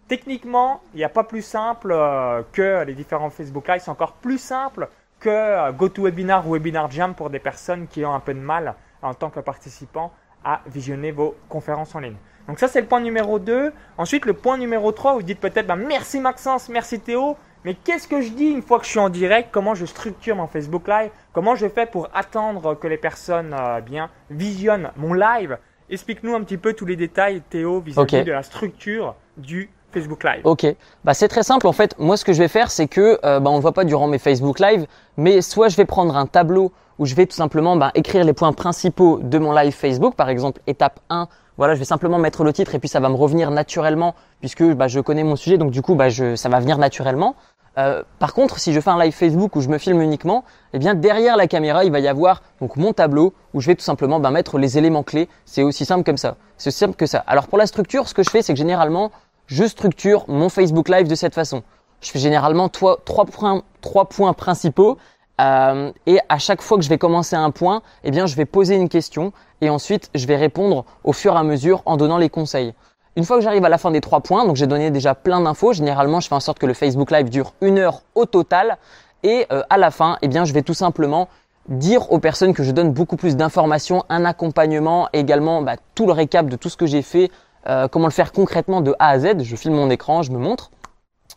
Techniquement, 0.06 0.82
il 0.92 0.98
n'y 0.98 1.04
a 1.04 1.08
pas 1.08 1.24
plus 1.24 1.40
simple 1.40 1.90
euh, 1.90 2.42
que 2.52 2.84
les 2.84 2.92
différents 2.92 3.30
Facebook 3.30 3.66
Live. 3.68 3.80
C'est 3.82 3.90
encore 3.90 4.12
plus 4.12 4.36
simple 4.36 4.88
que 5.18 5.30
euh, 5.30 5.72
GoToWebinar 5.72 6.46
ou 6.46 6.52
Webinar 6.52 6.90
Jam 6.90 7.14
pour 7.14 7.30
des 7.30 7.38
personnes 7.38 7.86
qui 7.86 8.04
ont 8.04 8.12
un 8.12 8.20
peu 8.20 8.34
de 8.34 8.38
mal 8.40 8.74
en 9.00 9.14
tant 9.14 9.30
que 9.30 9.40
participant 9.40 10.12
à 10.44 10.60
visionner 10.66 11.10
vos 11.10 11.34
conférences 11.48 11.94
en 11.94 12.00
ligne. 12.00 12.16
Donc 12.48 12.58
ça, 12.58 12.68
c'est 12.68 12.82
le 12.82 12.86
point 12.86 13.00
numéro 13.00 13.38
2. 13.38 13.72
Ensuite, 13.96 14.26
le 14.26 14.34
point 14.34 14.58
numéro 14.58 14.92
3, 14.92 15.14
vous 15.14 15.22
dites 15.22 15.40
peut-être 15.40 15.66
bah, 15.66 15.76
merci 15.76 16.20
Maxence, 16.20 16.68
merci 16.68 17.00
Théo. 17.00 17.38
Mais 17.64 17.74
qu'est-ce 17.74 18.06
que 18.06 18.20
je 18.20 18.28
dis 18.28 18.44
une 18.44 18.60
fois 18.60 18.78
que 18.78 18.84
je 18.84 18.90
suis 18.90 18.98
en 18.98 19.08
direct? 19.08 19.48
Comment 19.50 19.74
je 19.74 19.86
structure 19.86 20.36
mon 20.36 20.46
Facebook 20.46 20.86
Live? 20.86 21.10
Comment 21.32 21.56
je 21.56 21.66
fais 21.66 21.86
pour 21.86 22.10
attendre 22.12 22.74
que 22.74 22.86
les 22.86 22.98
personnes 22.98 23.56
euh, 23.58 23.80
bien 23.80 24.10
visionnent 24.30 24.90
mon 24.96 25.14
live? 25.14 25.56
Explique-nous 25.88 26.34
un 26.34 26.42
petit 26.42 26.58
peu 26.58 26.74
tous 26.74 26.84
les 26.84 26.96
détails, 26.96 27.40
Théo, 27.48 27.80
vis-à-vis 27.80 28.24
de 28.24 28.32
la 28.32 28.42
structure 28.42 29.14
du 29.38 29.70
Facebook 29.92 30.24
Live. 30.24 30.42
Ok, 30.44 30.66
bah 31.04 31.14
c'est 31.14 31.28
très 31.28 31.42
simple. 31.42 31.66
En 31.66 31.72
fait. 31.72 31.94
Moi 31.98 32.18
ce 32.18 32.24
que 32.24 32.34
je 32.34 32.38
vais 32.38 32.48
faire 32.48 32.70
c'est 32.70 32.88
que 32.88 33.18
euh, 33.24 33.40
bah, 33.40 33.50
on 33.50 33.56
ne 33.56 33.62
voit 33.62 33.72
pas 33.72 33.84
durant 33.84 34.08
mes 34.08 34.18
Facebook 34.18 34.58
Live, 34.58 34.86
mais 35.16 35.40
soit 35.40 35.68
je 35.68 35.76
vais 35.76 35.86
prendre 35.86 36.16
un 36.16 36.26
tableau 36.26 36.72
où 36.98 37.06
je 37.06 37.14
vais 37.14 37.26
tout 37.26 37.36
simplement 37.36 37.76
bah, 37.76 37.92
écrire 37.94 38.24
les 38.24 38.34
points 38.34 38.52
principaux 38.52 39.20
de 39.22 39.38
mon 39.38 39.52
live 39.52 39.72
Facebook, 39.72 40.14
par 40.16 40.28
exemple 40.28 40.60
étape 40.66 41.00
1. 41.08 41.28
Voilà, 41.56 41.74
je 41.74 41.78
vais 41.78 41.84
simplement 41.84 42.18
mettre 42.18 42.42
le 42.42 42.52
titre 42.52 42.74
et 42.74 42.78
puis 42.80 42.88
ça 42.88 42.98
va 42.98 43.08
me 43.08 43.14
revenir 43.14 43.50
naturellement 43.52 44.14
puisque 44.40 44.64
bah, 44.74 44.88
je 44.88 45.00
connais 45.00 45.22
mon 45.22 45.36
sujet, 45.36 45.56
donc 45.56 45.70
du 45.70 45.82
coup 45.82 45.94
bah, 45.94 46.08
je, 46.08 46.34
ça 46.34 46.48
va 46.48 46.58
venir 46.60 46.78
naturellement. 46.78 47.36
Euh, 47.76 48.02
par 48.18 48.34
contre, 48.34 48.58
si 48.58 48.72
je 48.72 48.80
fais 48.80 48.90
un 48.90 49.02
live 49.02 49.12
Facebook 49.12 49.56
où 49.56 49.60
je 49.60 49.68
me 49.68 49.78
filme 49.78 50.00
uniquement, 50.00 50.44
eh 50.72 50.78
bien 50.78 50.94
derrière 50.94 51.36
la 51.36 51.46
caméra, 51.46 51.84
il 51.84 51.90
va 51.90 51.98
y 51.98 52.08
avoir 52.08 52.42
donc 52.60 52.76
mon 52.76 52.92
tableau 52.92 53.34
où 53.52 53.60
je 53.60 53.66
vais 53.66 53.74
tout 53.74 53.84
simplement 53.84 54.20
bah, 54.20 54.30
mettre 54.30 54.58
les 54.58 54.78
éléments 54.78 55.02
clés. 55.02 55.28
C'est 55.44 55.62
aussi 55.62 55.84
simple 55.84 56.04
comme 56.04 56.16
ça. 56.16 56.36
C'est 56.56 56.68
aussi 56.68 56.78
simple 56.78 56.94
que 56.94 57.06
ça. 57.06 57.24
Alors 57.26 57.48
pour 57.48 57.58
la 57.58 57.66
structure, 57.66 58.08
ce 58.08 58.14
que 58.14 58.22
je 58.22 58.30
fais, 58.30 58.42
c'est 58.42 58.52
que 58.52 58.58
généralement, 58.58 59.10
je 59.46 59.64
structure 59.64 60.24
mon 60.28 60.48
Facebook 60.48 60.88
Live 60.88 61.08
de 61.08 61.14
cette 61.14 61.34
façon. 61.34 61.62
Je 62.00 62.10
fais 62.10 62.18
généralement 62.18 62.68
trois, 62.68 62.98
points, 63.04 63.62
trois 63.80 64.08
points 64.08 64.32
principaux 64.34 64.98
euh, 65.40 65.90
et 66.06 66.20
à 66.28 66.38
chaque 66.38 66.62
fois 66.62 66.76
que 66.76 66.84
je 66.84 66.88
vais 66.88 66.98
commencer 66.98 67.34
un 67.34 67.50
point, 67.50 67.82
eh 68.04 68.10
bien 68.10 68.26
je 68.26 68.36
vais 68.36 68.44
poser 68.44 68.76
une 68.76 68.88
question 68.88 69.32
et 69.60 69.68
ensuite 69.68 70.10
je 70.14 70.26
vais 70.26 70.36
répondre 70.36 70.84
au 71.02 71.12
fur 71.12 71.34
et 71.34 71.38
à 71.38 71.42
mesure 71.42 71.82
en 71.86 71.96
donnant 71.96 72.18
les 72.18 72.30
conseils. 72.30 72.74
Une 73.16 73.24
fois 73.24 73.36
que 73.36 73.44
j'arrive 73.44 73.64
à 73.64 73.68
la 73.68 73.78
fin 73.78 73.92
des 73.92 74.00
trois 74.00 74.20
points, 74.20 74.44
donc 74.44 74.56
j'ai 74.56 74.66
donné 74.66 74.90
déjà 74.90 75.14
plein 75.14 75.40
d'infos. 75.40 75.72
Généralement, 75.72 76.18
je 76.18 76.26
fais 76.26 76.34
en 76.34 76.40
sorte 76.40 76.58
que 76.58 76.66
le 76.66 76.74
Facebook 76.74 77.12
Live 77.12 77.30
dure 77.30 77.52
une 77.60 77.78
heure 77.78 78.02
au 78.16 78.26
total. 78.26 78.76
Et 79.22 79.46
euh, 79.52 79.62
à 79.70 79.78
la 79.78 79.92
fin, 79.92 80.18
eh 80.20 80.28
bien, 80.28 80.44
je 80.44 80.52
vais 80.52 80.62
tout 80.62 80.74
simplement 80.74 81.28
dire 81.68 82.10
aux 82.10 82.18
personnes 82.18 82.54
que 82.54 82.64
je 82.64 82.72
donne 82.72 82.92
beaucoup 82.92 83.16
plus 83.16 83.36
d'informations, 83.36 84.04
un 84.08 84.24
accompagnement, 84.24 85.08
également 85.12 85.62
bah, 85.62 85.76
tout 85.94 86.06
le 86.06 86.12
récap 86.12 86.46
de 86.46 86.56
tout 86.56 86.68
ce 86.68 86.76
que 86.76 86.86
j'ai 86.86 87.02
fait, 87.02 87.30
euh, 87.68 87.86
comment 87.88 88.06
le 88.06 88.12
faire 88.12 88.32
concrètement 88.32 88.80
de 88.80 88.94
A 88.98 89.10
à 89.10 89.18
Z. 89.20 89.42
Je 89.42 89.56
filme 89.56 89.74
mon 89.74 89.90
écran, 89.90 90.22
je 90.22 90.32
me 90.32 90.38
montre. 90.38 90.70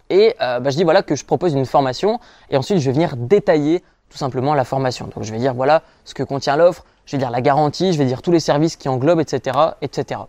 Et 0.10 0.36
euh, 0.42 0.60
bah, 0.60 0.72
je 0.72 0.78
dis 0.78 0.84
voilà 0.84 1.04
que 1.04 1.16
je 1.16 1.26
propose 1.26 1.54
une 1.54 1.66
formation 1.66 2.20
et 2.50 2.58
ensuite 2.58 2.80
je 2.80 2.86
vais 2.86 2.94
venir 2.94 3.16
détailler 3.18 3.84
tout 4.10 4.18
simplement 4.18 4.54
la 4.54 4.64
formation. 4.64 5.08
Donc 5.14 5.24
je 5.24 5.32
vais 5.32 5.40
dire 5.40 5.54
voilà 5.54 5.84
ce 6.06 6.14
que 6.14 6.24
contient 6.24 6.56
l'offre, 6.56 6.86
je 7.06 7.14
vais 7.14 7.18
dire 7.18 7.30
la 7.30 7.42
garantie, 7.42 7.94
je 7.94 7.98
vais 7.98 8.06
dire 8.06 8.22
tous 8.22 8.32
les 8.32 8.40
services 8.40 8.78
qui 8.78 8.90
englobent, 8.90 9.20
etc., 9.20 9.58
etc. 9.82 10.22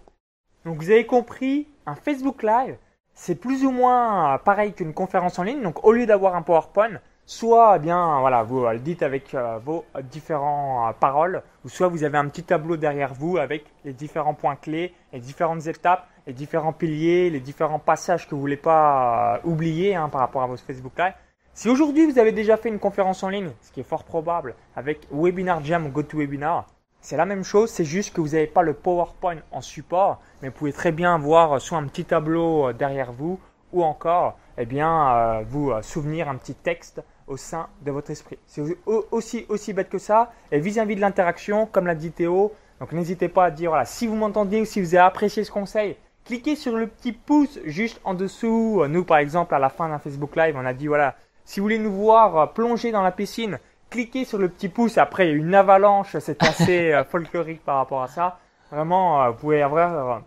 Donc 0.68 0.82
vous 0.82 0.90
avez 0.90 1.06
compris, 1.06 1.66
un 1.86 1.94
Facebook 1.94 2.42
Live, 2.42 2.76
c'est 3.14 3.36
plus 3.36 3.64
ou 3.64 3.70
moins 3.70 4.34
euh, 4.34 4.38
pareil 4.38 4.74
qu'une 4.74 4.92
conférence 4.92 5.38
en 5.38 5.42
ligne. 5.42 5.62
Donc 5.62 5.82
au 5.82 5.92
lieu 5.92 6.04
d'avoir 6.04 6.34
un 6.34 6.42
PowerPoint, 6.42 7.00
soit 7.24 7.76
eh 7.76 7.78
bien 7.78 8.20
voilà, 8.20 8.42
vous 8.42 8.66
le 8.66 8.78
dites 8.78 9.02
avec 9.02 9.34
euh, 9.34 9.58
vos 9.64 9.86
différentes 10.10 10.90
euh, 10.90 10.98
paroles, 11.00 11.42
ou 11.64 11.70
soit 11.70 11.88
vous 11.88 12.04
avez 12.04 12.18
un 12.18 12.28
petit 12.28 12.42
tableau 12.42 12.76
derrière 12.76 13.14
vous 13.14 13.38
avec 13.38 13.64
les 13.86 13.94
différents 13.94 14.34
points 14.34 14.56
clés, 14.56 14.92
les 15.14 15.20
différentes 15.20 15.66
étapes, 15.66 16.06
les 16.26 16.34
différents 16.34 16.74
piliers, 16.74 17.30
les 17.30 17.40
différents 17.40 17.78
passages 17.78 18.28
que 18.28 18.34
vous 18.34 18.40
voulez 18.42 18.58
pas 18.58 19.40
oublier 19.44 19.94
hein, 19.94 20.10
par 20.10 20.20
rapport 20.20 20.42
à 20.42 20.46
votre 20.48 20.62
Facebook 20.62 20.98
Live. 20.98 21.14
Si 21.54 21.70
aujourd'hui 21.70 22.04
vous 22.04 22.18
avez 22.18 22.32
déjà 22.32 22.58
fait 22.58 22.68
une 22.68 22.78
conférence 22.78 23.22
en 23.22 23.30
ligne, 23.30 23.52
ce 23.62 23.72
qui 23.72 23.80
est 23.80 23.88
fort 23.88 24.04
probable 24.04 24.54
avec 24.76 25.08
Webinar 25.10 25.64
Jam 25.64 25.86
ou 25.86 25.88
GoToWebinar, 25.88 26.66
c'est 27.00 27.16
la 27.16 27.26
même 27.26 27.44
chose, 27.44 27.70
c'est 27.70 27.84
juste 27.84 28.12
que 28.12 28.20
vous 28.20 28.30
n'avez 28.30 28.46
pas 28.46 28.62
le 28.62 28.74
PowerPoint 28.74 29.38
en 29.52 29.60
support, 29.60 30.20
mais 30.42 30.48
vous 30.48 30.54
pouvez 30.54 30.72
très 30.72 30.92
bien 30.92 31.16
voir 31.18 31.60
soit 31.60 31.78
un 31.78 31.84
petit 31.84 32.04
tableau 32.04 32.68
euh, 32.68 32.72
derrière 32.72 33.12
vous, 33.12 33.38
ou 33.72 33.84
encore, 33.84 34.38
eh 34.56 34.66
bien, 34.66 35.16
euh, 35.16 35.44
vous 35.48 35.70
euh, 35.70 35.82
souvenir 35.82 36.28
un 36.28 36.36
petit 36.36 36.54
texte 36.54 37.02
au 37.26 37.36
sein 37.36 37.68
de 37.82 37.90
votre 37.90 38.10
esprit. 38.10 38.38
C'est 38.46 38.62
aussi, 38.86 39.46
aussi 39.48 39.72
bête 39.72 39.90
que 39.90 39.98
ça. 39.98 40.32
Et 40.50 40.60
vis-à-vis 40.60 40.96
de 40.96 41.00
l'interaction, 41.00 41.66
comme 41.66 41.86
l'a 41.86 41.94
dit 41.94 42.10
Théo, 42.10 42.52
donc 42.80 42.92
n'hésitez 42.92 43.28
pas 43.28 43.46
à 43.46 43.50
dire, 43.50 43.70
voilà, 43.70 43.84
si 43.84 44.06
vous 44.06 44.16
m'entendez 44.16 44.60
ou 44.62 44.64
si 44.64 44.80
vous 44.80 44.94
avez 44.94 45.04
apprécié 45.04 45.44
ce 45.44 45.50
conseil, 45.50 45.96
cliquez 46.24 46.56
sur 46.56 46.76
le 46.76 46.86
petit 46.86 47.12
pouce 47.12 47.60
juste 47.64 48.00
en 48.04 48.14
dessous. 48.14 48.82
Nous, 48.88 49.04
par 49.04 49.18
exemple, 49.18 49.54
à 49.54 49.58
la 49.58 49.68
fin 49.68 49.88
d'un 49.88 49.98
Facebook 49.98 50.36
Live, 50.36 50.56
on 50.58 50.64
a 50.64 50.72
dit, 50.72 50.86
voilà, 50.86 51.16
si 51.44 51.60
vous 51.60 51.64
voulez 51.64 51.78
nous 51.78 51.92
voir 51.92 52.52
plonger 52.54 52.92
dans 52.92 53.02
la 53.02 53.12
piscine, 53.12 53.58
cliquez 53.90 54.24
sur 54.24 54.38
le 54.38 54.48
petit 54.48 54.68
pouce. 54.68 54.98
Après, 54.98 55.26
il 55.26 55.30
y 55.30 55.32
a 55.32 55.36
une 55.36 55.54
avalanche. 55.54 56.16
C'est 56.20 56.42
assez 56.42 56.92
euh, 56.92 57.04
folklorique 57.04 57.64
par 57.64 57.76
rapport 57.76 58.02
à 58.02 58.08
ça. 58.08 58.38
Vraiment, 58.70 59.22
euh, 59.22 59.30
vous 59.30 59.36
pouvez 59.36 59.62
avoir 59.62 60.16
euh, 60.16 60.20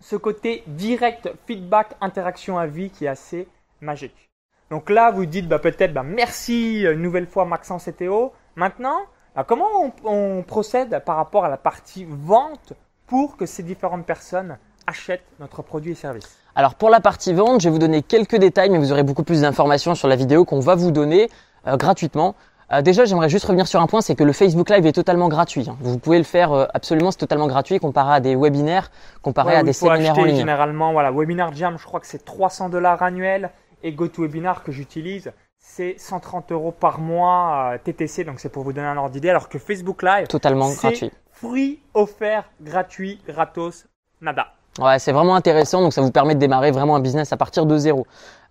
ce 0.00 0.16
côté 0.16 0.62
direct, 0.66 1.30
feedback, 1.46 1.94
interaction 2.00 2.58
à 2.58 2.66
vie 2.66 2.90
qui 2.90 3.06
est 3.06 3.08
assez 3.08 3.48
magique. 3.80 4.30
Donc 4.70 4.90
là, 4.90 5.10
vous 5.10 5.26
dites 5.26 5.48
bah, 5.48 5.58
peut-être 5.58 5.92
bah, 5.92 6.02
merci 6.02 6.82
une 6.82 7.02
nouvelle 7.02 7.26
fois 7.26 7.44
Maxence 7.44 7.88
et 7.88 7.92
Théo. 7.92 8.32
Maintenant, 8.56 9.00
bah, 9.34 9.44
comment 9.46 9.68
on, 10.04 10.42
procède 10.42 11.02
par 11.04 11.16
rapport 11.16 11.44
à 11.44 11.48
la 11.48 11.56
partie 11.56 12.06
vente 12.08 12.72
pour 13.06 13.36
que 13.36 13.46
ces 13.46 13.62
différentes 13.62 14.06
personnes 14.06 14.58
achètent 14.86 15.26
notre 15.40 15.62
produit 15.62 15.92
et 15.92 15.96
service? 15.96 16.38
Alors 16.54 16.76
pour 16.76 16.88
la 16.88 17.00
partie 17.00 17.34
vente, 17.34 17.60
je 17.60 17.68
vais 17.68 17.72
vous 17.72 17.80
donner 17.80 18.02
quelques 18.02 18.36
détails, 18.36 18.70
mais 18.70 18.78
vous 18.78 18.92
aurez 18.92 19.02
beaucoup 19.02 19.24
plus 19.24 19.40
d'informations 19.40 19.94
sur 19.96 20.06
la 20.06 20.14
vidéo 20.16 20.44
qu'on 20.44 20.60
va 20.60 20.76
vous 20.76 20.92
donner 20.92 21.28
gratuitement. 21.66 22.36
Euh, 22.72 22.82
déjà, 22.82 23.04
j'aimerais 23.04 23.28
juste 23.28 23.44
revenir 23.44 23.66
sur 23.66 23.80
un 23.80 23.86
point, 23.86 24.00
c'est 24.00 24.14
que 24.14 24.24
le 24.24 24.32
Facebook 24.32 24.70
Live 24.70 24.86
est 24.86 24.92
totalement 24.92 25.28
gratuit. 25.28 25.66
Hein. 25.68 25.76
Vous 25.80 25.98
pouvez 25.98 26.18
le 26.18 26.24
faire 26.24 26.52
euh, 26.52 26.66
absolument, 26.72 27.10
c'est 27.10 27.18
totalement 27.18 27.46
gratuit 27.46 27.78
comparé 27.78 28.14
à 28.14 28.20
des 28.20 28.34
webinaires, 28.36 28.90
comparé 29.22 29.54
à 29.56 29.62
des 29.62 29.72
séminaires 29.72 30.18
en 30.18 30.24
ligne. 30.24 30.36
Généralement, 30.36 30.92
voilà, 30.92 31.12
Webinar 31.12 31.54
Jam, 31.54 31.76
je 31.78 31.84
crois 31.84 32.00
que 32.00 32.06
c'est 32.06 32.24
300 32.24 32.70
dollars 32.70 33.02
annuels 33.02 33.50
et 33.82 33.92
GoToWebinar 33.92 34.64
que 34.64 34.72
j'utilise, 34.72 35.32
c'est 35.58 35.96
130 35.98 36.52
euros 36.52 36.72
par 36.72 37.00
mois 37.00 37.72
euh, 37.74 37.78
TTC, 37.78 38.24
donc 38.24 38.40
c'est 38.40 38.48
pour 38.48 38.64
vous 38.64 38.72
donner 38.72 38.86
un 38.86 38.96
ordre 38.96 39.10
d'idée. 39.10 39.30
Alors 39.30 39.48
que 39.48 39.58
Facebook 39.58 40.02
Live, 40.02 40.26
totalement 40.26 40.70
gratuit, 40.70 41.10
free, 41.32 41.80
offert, 41.92 42.44
gratuit, 42.62 43.20
gratos, 43.28 43.86
nada. 44.20 44.48
Ouais, 44.78 44.98
c'est 44.98 45.12
vraiment 45.12 45.36
intéressant, 45.36 45.82
donc 45.82 45.92
ça 45.92 46.00
vous 46.00 46.10
permet 46.10 46.34
de 46.34 46.40
démarrer 46.40 46.70
vraiment 46.70 46.96
un 46.96 47.00
business 47.00 47.32
à 47.32 47.36
partir 47.36 47.66
de 47.66 47.76
zéro. 47.76 48.06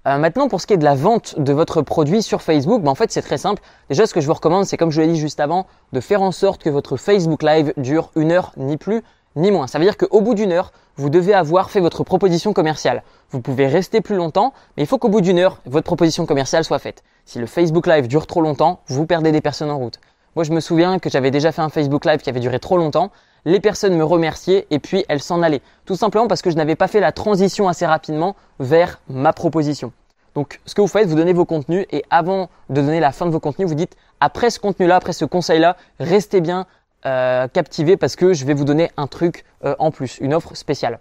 Euh, 0.05 0.17
maintenant, 0.17 0.49
pour 0.49 0.59
ce 0.59 0.67
qui 0.67 0.73
est 0.73 0.77
de 0.77 0.83
la 0.83 0.95
vente 0.95 1.39
de 1.39 1.53
votre 1.53 1.81
produit 1.81 2.21
sur 2.21 2.41
Facebook, 2.41 2.81
ben, 2.81 2.91
en 2.91 2.95
fait, 2.95 3.11
c'est 3.11 3.21
très 3.21 3.37
simple. 3.37 3.61
Déjà, 3.89 4.05
ce 4.05 4.13
que 4.13 4.19
je 4.19 4.27
vous 4.27 4.33
recommande, 4.33 4.65
c'est 4.65 4.75
comme 4.75 4.91
je 4.91 5.01
l'ai 5.01 5.07
dit 5.07 5.19
juste 5.19 5.39
avant, 5.39 5.65
de 5.93 5.99
faire 6.01 6.21
en 6.21 6.33
sorte 6.33 6.61
que 6.61 6.69
votre 6.69 6.97
Facebook 6.97 7.41
Live 7.41 7.73
dure 7.77 8.11
une 8.15 8.31
heure, 8.33 8.51
ni 8.57 8.75
plus, 8.75 9.01
ni 9.37 9.49
moins. 9.49 9.67
Ça 9.67 9.79
veut 9.79 9.85
dire 9.85 9.95
qu'au 9.95 10.19
bout 10.19 10.33
d'une 10.33 10.51
heure, 10.51 10.73
vous 10.97 11.09
devez 11.09 11.33
avoir 11.33 11.71
fait 11.71 11.79
votre 11.79 12.03
proposition 12.03 12.51
commerciale. 12.51 13.03
Vous 13.31 13.39
pouvez 13.39 13.65
rester 13.65 14.01
plus 14.01 14.17
longtemps, 14.17 14.53
mais 14.75 14.83
il 14.83 14.87
faut 14.87 14.97
qu'au 14.97 15.09
bout 15.09 15.21
d'une 15.21 15.39
heure, 15.39 15.59
votre 15.65 15.85
proposition 15.85 16.25
commerciale 16.25 16.65
soit 16.65 16.79
faite. 16.79 17.03
Si 17.25 17.39
le 17.39 17.45
Facebook 17.45 17.87
Live 17.87 18.07
dure 18.07 18.27
trop 18.27 18.41
longtemps, 18.41 18.81
vous 18.87 19.05
perdez 19.05 19.31
des 19.31 19.41
personnes 19.41 19.71
en 19.71 19.77
route. 19.77 19.99
Moi, 20.35 20.43
je 20.43 20.51
me 20.51 20.59
souviens 20.59 20.99
que 20.99 21.09
j'avais 21.09 21.31
déjà 21.31 21.51
fait 21.51 21.61
un 21.61 21.69
Facebook 21.69 22.05
Live 22.05 22.19
qui 22.19 22.29
avait 22.29 22.39
duré 22.41 22.59
trop 22.59 22.77
longtemps. 22.77 23.11
Les 23.45 23.59
personnes 23.59 23.95
me 23.95 24.03
remerciaient 24.03 24.67
et 24.69 24.79
puis 24.79 25.05
elles 25.09 25.21
s'en 25.21 25.41
allaient. 25.41 25.61
Tout 25.85 25.95
simplement 25.95 26.27
parce 26.27 26.41
que 26.41 26.49
je 26.49 26.55
n'avais 26.55 26.75
pas 26.75 26.87
fait 26.87 26.99
la 26.99 27.11
transition 27.11 27.67
assez 27.67 27.85
rapidement 27.85 28.35
vers 28.59 29.01
ma 29.09 29.33
proposition. 29.33 29.91
Donc, 30.35 30.59
ce 30.65 30.73
que 30.73 30.81
vous 30.81 30.87
faites, 30.87 31.07
vous 31.07 31.15
donnez 31.15 31.33
vos 31.33 31.45
contenus 31.45 31.85
et 31.91 32.03
avant 32.09 32.49
de 32.69 32.81
donner 32.81 32.99
la 32.99 33.11
fin 33.11 33.25
de 33.25 33.31
vos 33.31 33.39
contenus, 33.39 33.67
vous 33.67 33.75
dites 33.75 33.95
après 34.19 34.49
ce 34.49 34.59
contenu-là, 34.59 34.95
après 34.95 35.13
ce 35.13 35.25
conseil-là, 35.25 35.77
restez 35.99 36.41
bien 36.41 36.65
euh, 37.05 37.47
captivé 37.47 37.97
parce 37.97 38.15
que 38.15 38.33
je 38.33 38.45
vais 38.45 38.53
vous 38.53 38.63
donner 38.63 38.89
un 38.97 39.07
truc 39.07 39.45
euh, 39.65 39.75
en 39.77 39.91
plus, 39.91 40.17
une 40.19 40.33
offre 40.33 40.55
spéciale. 40.55 40.97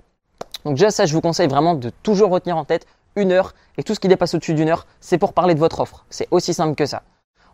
Donc 0.65 0.75
déjà 0.75 0.91
ça, 0.91 1.07
je 1.07 1.15
vous 1.15 1.21
conseille 1.21 1.49
vraiment 1.49 1.75
de 1.75 1.91
toujours 2.03 2.31
retenir 2.31 2.57
en 2.57 2.65
tête 2.65 2.87
une 3.17 3.33
heure 3.33 3.55
et 3.79 3.83
tout 3.83 3.95
ce 3.95 4.01
qui 4.01 4.09
dépasse 4.09 4.35
au-dessus 4.35 4.55
d'une 4.55 4.69
heure, 4.69 4.87
c'est 5.01 5.19
pour 5.19 5.33
parler 5.33 5.55
de 5.55 5.61
votre 5.61 5.81
offre. 5.81 6.05
C'est 6.11 6.29
aussi 6.31 6.55
simple 6.55 6.75
que 6.75 6.87
ça. 6.87 7.03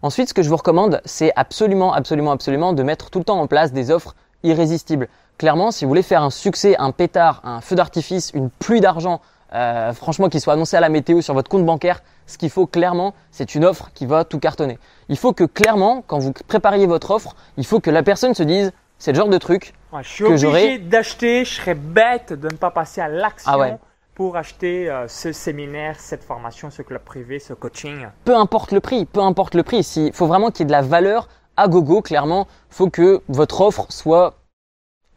Ensuite, 0.03 0.29
ce 0.29 0.35
que 0.35 0.43
je 0.43 0.49
vous 0.49 0.57
recommande, 0.57 1.01
c'est 1.05 1.33
absolument, 1.35 1.93
absolument, 1.93 2.31
absolument 2.31 2.73
de 2.73 2.83
mettre 2.83 3.11
tout 3.11 3.19
le 3.19 3.25
temps 3.25 3.41
en 3.41 3.47
place 3.47 3.73
des 3.73 3.91
offres 3.91 4.15
irrésistibles. 4.43 5.09
Clairement, 5.39 5.71
si 5.71 5.85
vous 5.85 5.89
voulez 5.89 6.03
faire 6.03 6.23
un 6.23 6.31
succès, 6.31 6.77
un 6.79 6.91
pétard, 6.91 7.41
un 7.45 7.61
feu 7.61 7.77
d'artifice, 7.77 8.33
une 8.35 8.51
pluie 8.51 8.81
d'argent, 8.81 9.21
euh, 9.55 9.93
franchement 9.93 10.29
qu'il 10.29 10.41
soit 10.41 10.55
annoncé 10.55 10.77
à 10.77 10.81
la 10.81 10.89
météo 10.89 11.21
sur 11.21 11.35
votre 11.35 11.49
compte 11.49 11.65
bancaire, 11.65 12.03
ce 12.27 12.37
qu'il 12.37 12.51
faut 12.51 12.67
clairement, 12.67 13.15
c'est 13.31 13.55
une 13.55 13.65
offre 13.65 13.91
qui 13.95 14.05
va 14.05 14.25
tout 14.25 14.39
cartonner. 14.39 14.79
Il 15.09 15.17
faut 15.17 15.33
que 15.33 15.45
clairement, 15.45 16.03
quand 16.07 16.19
vous 16.19 16.33
prépariez 16.47 16.87
votre 16.87 17.11
offre, 17.13 17.35
il 17.57 17.65
faut 17.65 17.81
que 17.81 17.91
la 17.91 18.03
personne 18.03 18.35
se 18.35 18.43
dise, 18.43 18.73
c'est 18.99 19.13
le 19.13 19.17
genre 19.17 19.29
de 19.29 19.39
truc 19.39 19.75
ouais, 19.93 20.03
je 20.03 20.09
suis 20.09 20.25
obligé 20.25 20.79
d'acheter, 20.79 21.45
je 21.45 21.55
serais 21.55 21.75
bête 21.75 22.33
de 22.33 22.49
ne 22.49 22.57
pas 22.57 22.71
passer 22.71 23.01
à 23.01 23.09
l'action. 23.09 23.53
Ah 23.53 23.79
pour 24.19 24.37
acheter 24.37 24.91
euh, 24.91 25.07
ce 25.07 25.31
séminaire, 25.31 26.01
cette 26.01 26.25
formation, 26.25 26.71
ce 26.71 26.83
club 26.83 27.03
privé, 27.03 27.39
ce 27.39 27.53
coaching 27.53 28.09
Peu 28.25 28.35
importe 28.35 28.73
le 28.73 28.81
prix, 28.81 29.05
peu 29.05 29.21
importe 29.21 29.55
le 29.55 29.63
prix. 29.63 29.89
Il 29.95 30.13
faut 30.13 30.27
vraiment 30.27 30.51
qu'il 30.51 30.59
y 30.59 30.63
ait 30.65 30.67
de 30.67 30.73
la 30.73 30.83
valeur 30.83 31.29
à 31.59 31.69
gogo, 31.69 32.01
clairement, 32.01 32.47
faut 32.71 32.89
que 32.89 33.21
votre 33.29 33.61
offre 33.61 33.87
soit 33.91 34.35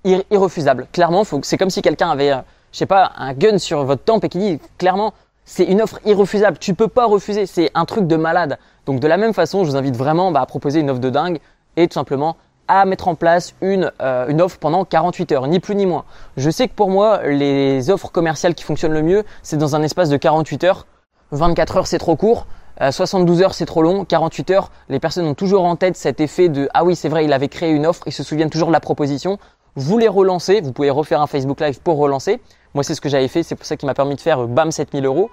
irrefusable. 0.04 0.88
Clairement, 0.92 1.24
c'est 1.44 1.58
comme 1.58 1.70
si 1.70 1.82
quelqu'un 1.82 2.10
avait, 2.10 2.32
euh, 2.32 2.42
je 2.72 2.80
sais 2.80 2.86
pas, 2.88 3.12
un 3.16 3.34
gun 3.34 3.60
sur 3.60 3.86
votre 3.86 4.04
tempe 4.04 4.24
et 4.24 4.30
qui 4.30 4.40
dit 4.40 4.60
clairement, 4.78 5.14
c'est 5.46 5.64
une 5.64 5.82
offre 5.82 6.00
irrefusable. 6.06 6.58
Tu 6.58 6.74
peux 6.74 6.88
pas 6.88 7.06
refuser. 7.06 7.46
C'est 7.46 7.72
un 7.76 7.86
truc 7.86 8.08
de 8.08 8.16
malade. 8.16 8.58
Donc 8.86 9.00
de 9.00 9.08
la 9.08 9.18
même 9.18 9.34
façon, 9.34 9.64
je 9.64 9.70
vous 9.70 9.76
invite 9.76 9.96
vraiment 9.96 10.32
bah, 10.32 10.42
à 10.42 10.46
proposer 10.46 10.80
une 10.80 10.90
offre 10.90 11.00
de 11.00 11.10
dingue 11.10 11.40
et 11.78 11.88
tout 11.88 11.94
simplement 11.94 12.36
à 12.68 12.86
mettre 12.86 13.08
en 13.08 13.16
place 13.16 13.54
une, 13.62 13.92
euh, 14.02 14.28
une 14.28 14.42
offre 14.42 14.58
pendant 14.58 14.86
48 14.86 15.34
heures, 15.34 15.48
ni 15.48 15.60
plus 15.60 15.76
ni 15.76 15.86
moins. 15.86 16.06
Je 16.38 16.50
sais 16.50 16.68
que 16.68 16.74
pour 16.74 16.90
moi, 16.90 17.22
les 17.24 17.90
offres 17.90 18.10
commerciales 18.10 18.56
qui 18.56 18.64
fonctionnent 18.64 18.94
le 18.94 19.02
mieux, 19.02 19.26
c'est 19.44 19.58
dans 19.58 19.76
un 19.76 19.84
espace 19.84 20.10
de 20.10 20.18
48 20.18 20.64
heures. 20.64 20.88
24 21.32 21.78
heures, 21.78 21.88
c'est 21.88 21.98
trop 21.98 22.16
court. 22.16 22.48
72 22.90 23.40
euh, 23.40 23.44
heures, 23.44 23.54
c'est 23.54 23.66
trop 23.66 23.84
long. 23.84 24.06
48 24.06 24.52
heures, 24.52 24.72
les 24.90 25.00
personnes 25.00 25.28
ont 25.28 25.36
toujours 25.36 25.66
en 25.66 25.76
tête 25.76 25.96
cet 25.96 26.20
effet 26.20 26.50
de 26.50 26.68
ah 26.74 26.84
oui, 26.84 26.96
c'est 26.96 27.10
vrai, 27.10 27.26
il 27.26 27.34
avait 27.34 27.48
créé 27.48 27.72
une 27.72 27.86
offre, 27.86 28.04
ils 28.08 28.14
se 28.14 28.24
souviennent 28.24 28.50
toujours 28.50 28.70
de 28.70 28.74
la 28.74 28.80
proposition. 28.80 29.38
Vous 29.76 29.98
les 29.98 30.08
relancez, 30.08 30.62
vous 30.62 30.72
pouvez 30.72 30.90
refaire 30.90 31.22
un 31.22 31.28
Facebook 31.28 31.62
Live 31.62 31.80
pour 31.82 31.98
relancer. 31.98 32.42
Moi, 32.74 32.84
c'est 32.84 32.96
ce 32.96 33.02
que 33.02 33.10
j'avais 33.10 33.28
fait. 33.28 33.44
C'est 33.44 33.56
pour 33.56 33.66
ça 33.66 33.78
qui 33.78 33.86
m'a 33.86 33.94
permis 33.94 34.16
de 34.16 34.22
faire 34.22 34.40
euh, 34.40 34.48
bam 34.48 34.72
7000 34.72 35.06
euros. 35.06 35.30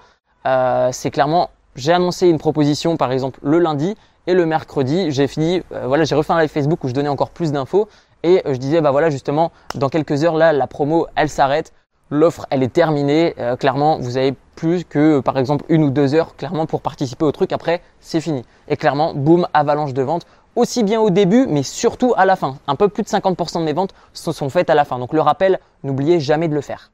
Euh, 0.46 0.90
c'est 0.92 1.10
clairement, 1.10 1.50
j'ai 1.74 1.92
annoncé 1.92 2.28
une 2.28 2.38
proposition, 2.38 2.96
par 2.96 3.12
exemple, 3.12 3.40
le 3.42 3.58
lundi 3.58 3.96
et 4.26 4.34
le 4.34 4.44
mercredi, 4.44 5.10
j'ai 5.10 5.26
fini, 5.26 5.62
voilà, 5.86 6.04
j'ai 6.04 6.14
refait 6.14 6.34
un 6.34 6.40
live 6.40 6.50
Facebook 6.50 6.84
où 6.84 6.88
je 6.88 6.92
donnais 6.92 7.08
encore 7.08 7.30
plus 7.30 7.50
d'infos 7.50 7.88
et 8.22 8.42
je 8.44 8.56
disais, 8.56 8.82
bah 8.82 8.90
voilà, 8.90 9.08
justement, 9.08 9.52
dans 9.74 9.88
quelques 9.88 10.22
heures, 10.22 10.36
là, 10.36 10.52
la 10.52 10.66
promo, 10.66 11.06
elle 11.16 11.30
s'arrête. 11.30 11.72
L'offre, 12.10 12.46
elle 12.50 12.62
est 12.62 12.72
terminée. 12.72 13.34
clairement, 13.58 13.98
vous 13.98 14.16
avez 14.16 14.34
plus 14.56 14.84
que, 14.84 15.20
par 15.20 15.38
exemple, 15.38 15.64
une 15.68 15.84
ou 15.84 15.90
deux 15.90 16.14
heures, 16.14 16.36
clairement, 16.36 16.66
pour 16.66 16.80
participer 16.80 17.24
au 17.24 17.32
truc. 17.32 17.52
Après, 17.52 17.82
c'est 18.00 18.20
fini. 18.20 18.44
Et 18.68 18.76
clairement, 18.76 19.12
boum, 19.14 19.46
avalanche 19.52 19.92
de 19.92 20.02
vente 20.02 20.26
aussi 20.58 20.82
bien 20.82 21.00
au 21.00 21.10
début, 21.10 21.46
mais 21.48 21.62
surtout 21.62 22.14
à 22.16 22.26
la 22.26 22.36
fin. 22.36 22.58
Un 22.66 22.74
peu 22.74 22.88
plus 22.88 23.04
de 23.04 23.08
50% 23.08 23.60
de 23.60 23.64
mes 23.64 23.72
ventes 23.72 23.94
se 24.12 24.32
sont 24.32 24.50
faites 24.50 24.70
à 24.70 24.74
la 24.74 24.84
fin. 24.84 24.98
Donc 24.98 25.12
le 25.12 25.20
rappel, 25.20 25.60
n'oubliez 25.84 26.18
jamais 26.18 26.48
de 26.48 26.54
le 26.54 26.60
faire. 26.60 26.90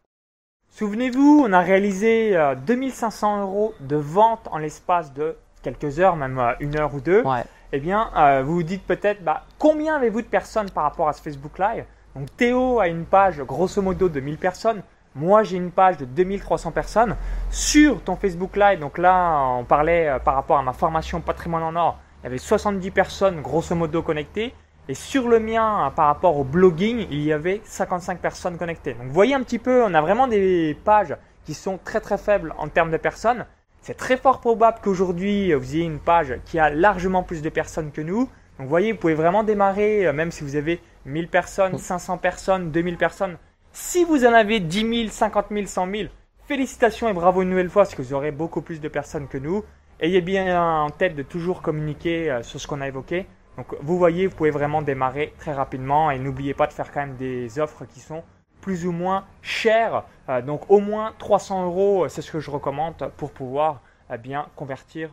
Souvenez-vous, 0.69 1.45
on 1.47 1.53
a 1.53 1.61
réalisé 1.61 2.37
2500 2.67 3.39
euh, 3.39 3.43
euros 3.43 3.75
de 3.81 3.97
vente 3.97 4.49
en 4.51 4.59
l'espace 4.59 5.15
de 5.15 5.37
quelques 5.63 5.99
heures, 5.99 6.17
même 6.17 6.39
euh, 6.39 6.53
une 6.61 6.77
heure 6.77 6.95
ou 6.95 7.01
deux. 7.01 7.25
Eh 7.73 7.79
bien, 7.81 8.11
euh, 8.17 8.43
vous 8.45 8.55
vous 8.57 8.63
dites 8.63 8.87
peut-être, 8.87 9.25
bah, 9.25 9.45
combien 9.59 9.97
avez-vous 9.97 10.23
de 10.23 10.27
personnes 10.27 10.71
par 10.71 10.85
rapport 10.85 11.09
à 11.09 11.13
ce 11.13 11.23
Facebook 11.23 11.59
Live? 11.59 11.85
Donc 12.15 12.29
Théo 12.37 12.81
a 12.81 12.89
une 12.89 13.05
page 13.05 13.41
grosso 13.41 13.81
modo 13.81 14.09
de 14.09 14.21
1000 14.21 14.37
personnes. 14.37 14.83
Moi, 15.15 15.43
j'ai 15.45 15.57
une 15.57 15.71
page 15.71 15.97
de 15.97 16.05
2300 16.05 16.73
personnes. 16.73 17.17
Sur 17.51 18.03
ton 18.03 18.17
Facebook 18.17 18.57
Live, 18.57 18.81
donc 18.81 18.99
là, 18.99 19.47
on 19.59 19.65
parlait 19.65 20.19
par 20.25 20.35
rapport 20.35 20.59
à 20.59 20.63
ma 20.63 20.73
formation 20.73 21.21
patrimoine 21.21 21.63
en 21.63 21.77
or, 21.77 21.99
il 22.23 22.25
y 22.25 22.27
avait 22.29 22.39
70 22.39 22.91
personnes 22.91 23.43
grosso 23.43 23.75
modo 23.75 24.03
connectées. 24.03 24.55
Et 24.89 24.95
sur 24.95 25.29
le 25.29 25.41
mien, 25.41 25.93
par 25.97 26.07
rapport 26.07 26.37
au 26.37 26.45
blogging, 26.45 27.07
il 27.11 27.23
y 27.23 27.33
avait 27.33 27.61
55 27.65 28.19
personnes 28.19 28.59
connectées. 28.59 28.95
Donc 28.95 29.07
vous 29.07 29.13
voyez 29.13 29.35
un 29.35 29.43
petit 29.43 29.59
peu, 29.59 29.83
on 29.83 29.95
a 29.95 30.01
vraiment 30.01 30.27
des 30.27 30.77
pages 30.85 31.17
qui 31.45 31.55
sont 31.55 31.79
très 31.83 32.01
très 32.01 32.19
faibles 32.19 32.55
en 32.59 32.69
termes 32.69 32.91
de 32.91 32.97
personnes. 32.97 33.47
C'est 33.81 33.97
très 33.97 34.17
fort 34.17 34.41
probable 34.41 34.79
qu'aujourd'hui, 34.83 35.53
vous 35.53 35.75
ayez 35.75 35.85
une 35.85 35.99
page 35.99 36.39
qui 36.45 36.59
a 36.59 36.71
largement 36.71 37.23
plus 37.23 37.43
de 37.43 37.49
personnes 37.51 37.93
que 37.93 38.01
nous. 38.01 38.21
Donc 38.59 38.67
vous 38.67 38.69
voyez, 38.69 38.93
vous 38.93 38.99
pouvez 38.99 39.15
vraiment 39.15 39.43
démarrer, 39.43 40.07
euh, 40.07 40.13
même 40.13 40.31
si 40.31 40.45
vous 40.45 40.57
avez 40.57 40.81
1000 41.07 41.29
personnes, 41.29 41.77
500 41.77 42.19
personnes, 42.19 42.71
2000 42.71 42.97
personnes. 42.97 43.37
Si 43.77 44.05
vous 44.05 44.25
en 44.25 44.33
avez 44.33 44.61
10 44.61 44.99
000, 45.07 45.11
50 45.11 45.47
000, 45.51 45.67
100 45.67 45.91
000, 45.91 46.09
félicitations 46.47 47.09
et 47.09 47.13
bravo 47.13 47.43
une 47.43 47.51
nouvelle 47.51 47.69
fois 47.69 47.83
parce 47.83 47.97
que 47.97 48.03
vous 48.03 48.15
aurez 48.15 48.31
beaucoup 48.31 48.63
plus 48.63 48.81
de 48.81 48.87
personnes 48.87 49.27
que 49.27 49.37
nous. 49.37 49.65
Ayez 49.99 50.21
bien 50.21 50.63
en 50.63 50.91
tête 50.91 51.17
de 51.17 51.25
toujours 51.25 51.61
communiquer 51.61 52.31
euh, 52.31 52.43
sur 52.45 52.61
ce 52.61 52.69
qu'on 52.69 52.81
a 52.81 52.87
évoqué. 52.87 53.27
Donc 53.57 53.75
vous 53.83 53.99
voyez, 53.99 54.29
vous 54.29 54.37
pouvez 54.37 54.53
vraiment 54.53 54.81
démarrer 54.81 55.35
très 55.41 55.53
rapidement 55.53 56.13
et 56.13 56.21
n'oubliez 56.21 56.55
pas 56.55 56.69
de 56.69 56.73
faire 56.73 56.93
quand 56.93 57.01
même 57.01 57.17
des 57.17 57.59
offres 57.59 57.85
qui 57.85 57.99
sont 57.99 58.23
plus 58.61 58.87
ou 58.87 58.93
moins 58.93 59.25
chères. 59.43 60.05
Euh, 60.29 60.41
donc 60.41 60.71
au 60.71 60.79
moins 60.79 61.13
300 61.19 61.65
euros, 61.65 62.07
c'est 62.09 62.23
ce 62.23 62.31
que 62.31 62.39
je 62.39 62.53
recommande 62.53 62.95
pour 63.17 63.33
pouvoir 63.33 63.81
euh, 64.13 64.17
bien 64.17 64.47
convertir 64.55 65.11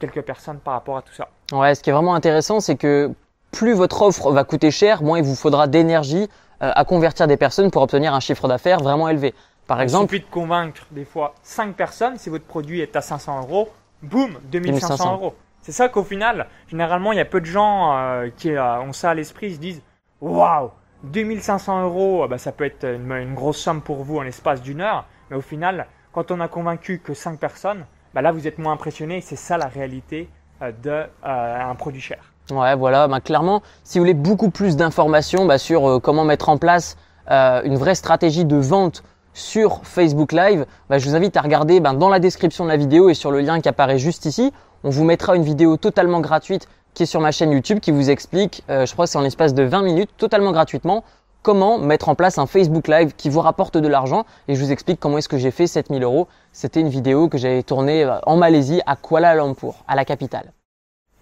quelques 0.00 0.20
personnes 0.20 0.58
par 0.58 0.74
rapport 0.74 0.98
à 0.98 1.02
tout 1.02 1.14
ça. 1.14 1.28
Ouais, 1.50 1.74
ce 1.74 1.82
qui 1.82 1.88
est 1.88 1.94
vraiment 1.94 2.14
intéressant, 2.14 2.60
c'est 2.60 2.76
que 2.76 3.10
plus 3.52 3.72
votre 3.72 4.02
offre 4.02 4.30
va 4.32 4.44
coûter 4.44 4.70
cher, 4.70 5.02
moins 5.02 5.16
il 5.16 5.24
vous 5.24 5.34
faudra 5.34 5.66
d'énergie 5.66 6.28
à 6.60 6.84
convertir 6.84 7.26
des 7.26 7.36
personnes 7.36 7.70
pour 7.70 7.82
obtenir 7.82 8.14
un 8.14 8.20
chiffre 8.20 8.46
d'affaires 8.46 8.80
vraiment 8.80 9.08
élevé. 9.08 9.34
Par 9.66 9.80
exemple, 9.80 10.14
il 10.14 10.18
suffit 10.18 10.28
de 10.28 10.34
convaincre 10.34 10.86
des 10.90 11.04
fois 11.04 11.34
5 11.42 11.74
personnes 11.74 12.18
si 12.18 12.28
votre 12.28 12.44
produit 12.44 12.80
est 12.80 12.96
à 12.96 13.00
500 13.00 13.42
euros 13.42 13.68
boum, 14.02 14.38
2500 14.50 15.14
euros. 15.14 15.34
C'est 15.62 15.72
ça 15.72 15.88
qu'au 15.88 16.04
final, 16.04 16.46
généralement, 16.68 17.12
il 17.12 17.18
y 17.18 17.20
a 17.20 17.24
peu 17.24 17.40
de 17.40 17.46
gens 17.46 17.96
euh, 17.96 18.28
qui 18.36 18.50
euh, 18.50 18.80
ont 18.80 18.92
ça 18.92 19.10
à 19.10 19.14
l'esprit, 19.14 19.48
ils 19.48 19.54
se 19.54 19.60
disent 19.60 19.82
Waouh, 20.20 20.70
2500 21.04 21.84
euros, 21.84 22.26
bah, 22.28 22.38
ça 22.38 22.52
peut 22.52 22.64
être 22.64 22.84
une, 22.84 23.34
grosse 23.34 23.58
somme 23.58 23.82
pour 23.82 24.02
vous 24.02 24.18
en 24.18 24.22
l'espace 24.22 24.62
d'une 24.62 24.80
heure, 24.80 25.06
mais 25.30 25.36
au 25.36 25.40
final, 25.40 25.86
quand 26.12 26.30
on 26.30 26.40
a 26.40 26.48
convaincu 26.48 26.98
que 26.98 27.14
5 27.14 27.38
personnes, 27.38 27.84
bah, 28.14 28.22
là, 28.22 28.32
vous 28.32 28.46
êtes 28.46 28.58
moins 28.58 28.72
impressionné 28.72 29.20
c'est 29.20 29.36
ça 29.36 29.58
la 29.58 29.66
réalité 29.66 30.28
euh, 30.62 30.72
d'un 30.72 31.74
produit 31.74 32.00
cher. 32.00 32.32
Ouais, 32.50 32.74
voilà, 32.74 33.06
bah, 33.06 33.20
clairement, 33.20 33.62
si 33.84 33.98
vous 33.98 34.04
voulez 34.04 34.14
beaucoup 34.14 34.50
plus 34.50 34.76
d'informations 34.76 35.46
bah, 35.46 35.58
sur 35.58 36.00
comment 36.02 36.24
mettre 36.24 36.48
en 36.48 36.58
place 36.58 36.96
une 37.28 37.76
vraie 37.76 37.94
stratégie 37.94 38.44
de 38.44 38.56
vente 38.56 39.04
sur 39.34 39.80
Facebook 39.84 40.32
Live, 40.32 40.66
bah, 40.88 40.98
je 40.98 41.08
vous 41.08 41.14
invite 41.14 41.36
à 41.36 41.42
regarder 41.42 41.80
ben, 41.80 41.94
dans 41.94 42.08
la 42.08 42.18
description 42.18 42.64
de 42.64 42.70
la 42.70 42.76
vidéo 42.76 43.08
et 43.08 43.14
sur 43.14 43.30
le 43.30 43.40
lien 43.40 43.60
qui 43.60 43.68
apparaît 43.68 43.98
juste 43.98 44.24
ici. 44.26 44.52
On 44.82 44.90
vous 44.90 45.04
mettra 45.04 45.36
une 45.36 45.42
vidéo 45.42 45.76
totalement 45.76 46.20
gratuite 46.20 46.68
qui 46.94 47.04
est 47.04 47.06
sur 47.06 47.20
ma 47.20 47.32
chaîne 47.32 47.52
YouTube 47.52 47.80
qui 47.80 47.92
vous 47.92 48.10
explique, 48.10 48.64
euh, 48.68 48.86
je 48.86 48.92
crois 48.92 49.04
que 49.04 49.10
c'est 49.10 49.18
en 49.18 49.24
espace 49.24 49.54
de 49.54 49.62
20 49.62 49.82
minutes, 49.82 50.10
totalement 50.16 50.52
gratuitement, 50.52 51.04
comment 51.42 51.78
mettre 51.78 52.08
en 52.08 52.14
place 52.14 52.38
un 52.38 52.46
Facebook 52.46 52.88
Live 52.88 53.14
qui 53.16 53.28
vous 53.28 53.40
rapporte 53.40 53.76
de 53.76 53.88
l'argent. 53.88 54.24
Et 54.48 54.54
je 54.54 54.64
vous 54.64 54.72
explique 54.72 54.98
comment 54.98 55.18
est-ce 55.18 55.28
que 55.28 55.38
j'ai 55.38 55.50
fait 55.50 55.66
7000 55.66 56.02
euros. 56.02 56.28
C'était 56.52 56.80
une 56.80 56.88
vidéo 56.88 57.28
que 57.28 57.38
j'avais 57.38 57.62
tournée 57.62 58.04
euh, 58.04 58.18
en 58.26 58.36
Malaisie, 58.36 58.80
à 58.86 58.96
Kuala 58.96 59.34
Lumpur, 59.34 59.84
à 59.86 59.94
la 59.94 60.04
capitale. 60.04 60.52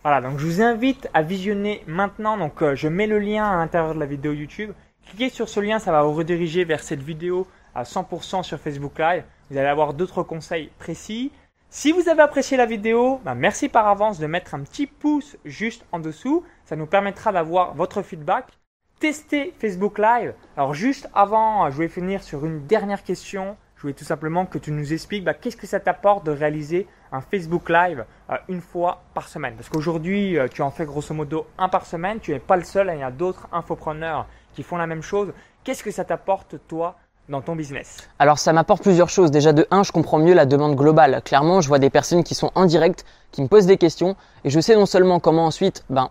Voilà, 0.04 0.20
donc 0.20 0.38
je 0.38 0.46
vous 0.46 0.62
invite 0.62 1.08
à 1.12 1.22
visionner 1.22 1.82
maintenant. 1.86 2.36
Donc 2.36 2.62
euh, 2.62 2.74
je 2.74 2.88
mets 2.88 3.06
le 3.06 3.18
lien 3.18 3.44
à 3.44 3.56
l'intérieur 3.56 3.94
de 3.94 4.00
la 4.00 4.06
vidéo 4.06 4.32
YouTube. 4.32 4.72
Cliquez 5.08 5.28
sur 5.28 5.48
ce 5.48 5.60
lien, 5.60 5.78
ça 5.78 5.90
va 5.90 6.02
vous 6.02 6.12
rediriger 6.12 6.64
vers 6.64 6.82
cette 6.82 7.02
vidéo 7.02 7.46
à 7.74 7.82
100% 7.82 8.42
sur 8.42 8.58
Facebook 8.58 8.98
Live. 8.98 9.24
Vous 9.50 9.56
allez 9.56 9.68
avoir 9.68 9.94
d'autres 9.94 10.22
conseils 10.22 10.70
précis. 10.78 11.32
Si 11.70 11.92
vous 11.92 12.08
avez 12.08 12.22
apprécié 12.22 12.56
la 12.56 12.66
vidéo, 12.66 13.20
bah, 13.24 13.34
merci 13.34 13.68
par 13.68 13.88
avance 13.88 14.18
de 14.18 14.26
mettre 14.26 14.54
un 14.54 14.60
petit 14.60 14.86
pouce 14.86 15.36
juste 15.44 15.84
en 15.92 15.98
dessous. 15.98 16.44
Ça 16.64 16.76
nous 16.76 16.86
permettra 16.86 17.32
d'avoir 17.32 17.74
votre 17.74 18.02
feedback. 18.02 18.46
Testez 19.00 19.54
Facebook 19.58 19.98
Live. 19.98 20.34
Alors 20.56 20.74
juste 20.74 21.08
avant, 21.14 21.70
je 21.70 21.78
vais 21.78 21.88
finir 21.88 22.22
sur 22.22 22.46
une 22.46 22.66
dernière 22.66 23.02
question. 23.02 23.56
Je 23.76 23.82
voulais 23.82 23.94
tout 23.94 24.04
simplement 24.04 24.46
que 24.46 24.58
tu 24.58 24.72
nous 24.72 24.92
expliques 24.92 25.24
bah, 25.24 25.34
qu'est-ce 25.34 25.56
que 25.56 25.66
ça 25.66 25.80
t'apporte 25.80 26.24
de 26.24 26.32
réaliser 26.32 26.86
un 27.12 27.20
Facebook 27.20 27.68
Live 27.68 28.04
euh, 28.30 28.36
une 28.48 28.60
fois 28.60 29.02
par 29.14 29.28
semaine. 29.28 29.54
Parce 29.54 29.68
qu'aujourd'hui, 29.68 30.38
euh, 30.38 30.48
tu 30.48 30.62
en 30.62 30.70
fais 30.70 30.84
grosso 30.84 31.14
modo 31.14 31.46
un 31.58 31.68
par 31.68 31.86
semaine. 31.86 32.20
Tu 32.20 32.32
n'es 32.32 32.38
pas 32.38 32.56
le 32.56 32.64
seul, 32.64 32.90
il 32.94 33.00
y 33.00 33.02
a 33.02 33.10
d'autres 33.10 33.48
infopreneurs 33.52 34.26
qui 34.54 34.62
font 34.62 34.76
la 34.76 34.86
même 34.86 35.02
chose. 35.02 35.32
Qu'est-ce 35.64 35.82
que 35.82 35.90
ça 35.90 36.04
t'apporte 36.04 36.56
toi 36.68 36.96
dans 37.28 37.40
ton 37.42 37.54
business? 37.54 38.08
Alors 38.18 38.38
ça 38.38 38.52
m'apporte 38.52 38.82
plusieurs 38.82 39.08
choses. 39.08 39.30
Déjà 39.30 39.52
de 39.52 39.66
1, 39.70 39.82
je 39.82 39.92
comprends 39.92 40.18
mieux 40.18 40.34
la 40.34 40.46
demande 40.46 40.76
globale. 40.76 41.20
Clairement, 41.24 41.60
je 41.60 41.68
vois 41.68 41.78
des 41.78 41.90
personnes 41.90 42.24
qui 42.24 42.34
sont 42.34 42.50
en 42.54 42.64
direct, 42.64 43.04
qui 43.32 43.42
me 43.42 43.48
posent 43.48 43.66
des 43.66 43.76
questions 43.76 44.16
et 44.44 44.50
je 44.50 44.60
sais 44.60 44.74
non 44.74 44.86
seulement 44.86 45.20
comment 45.20 45.46
ensuite 45.46 45.84
ben, 45.90 46.10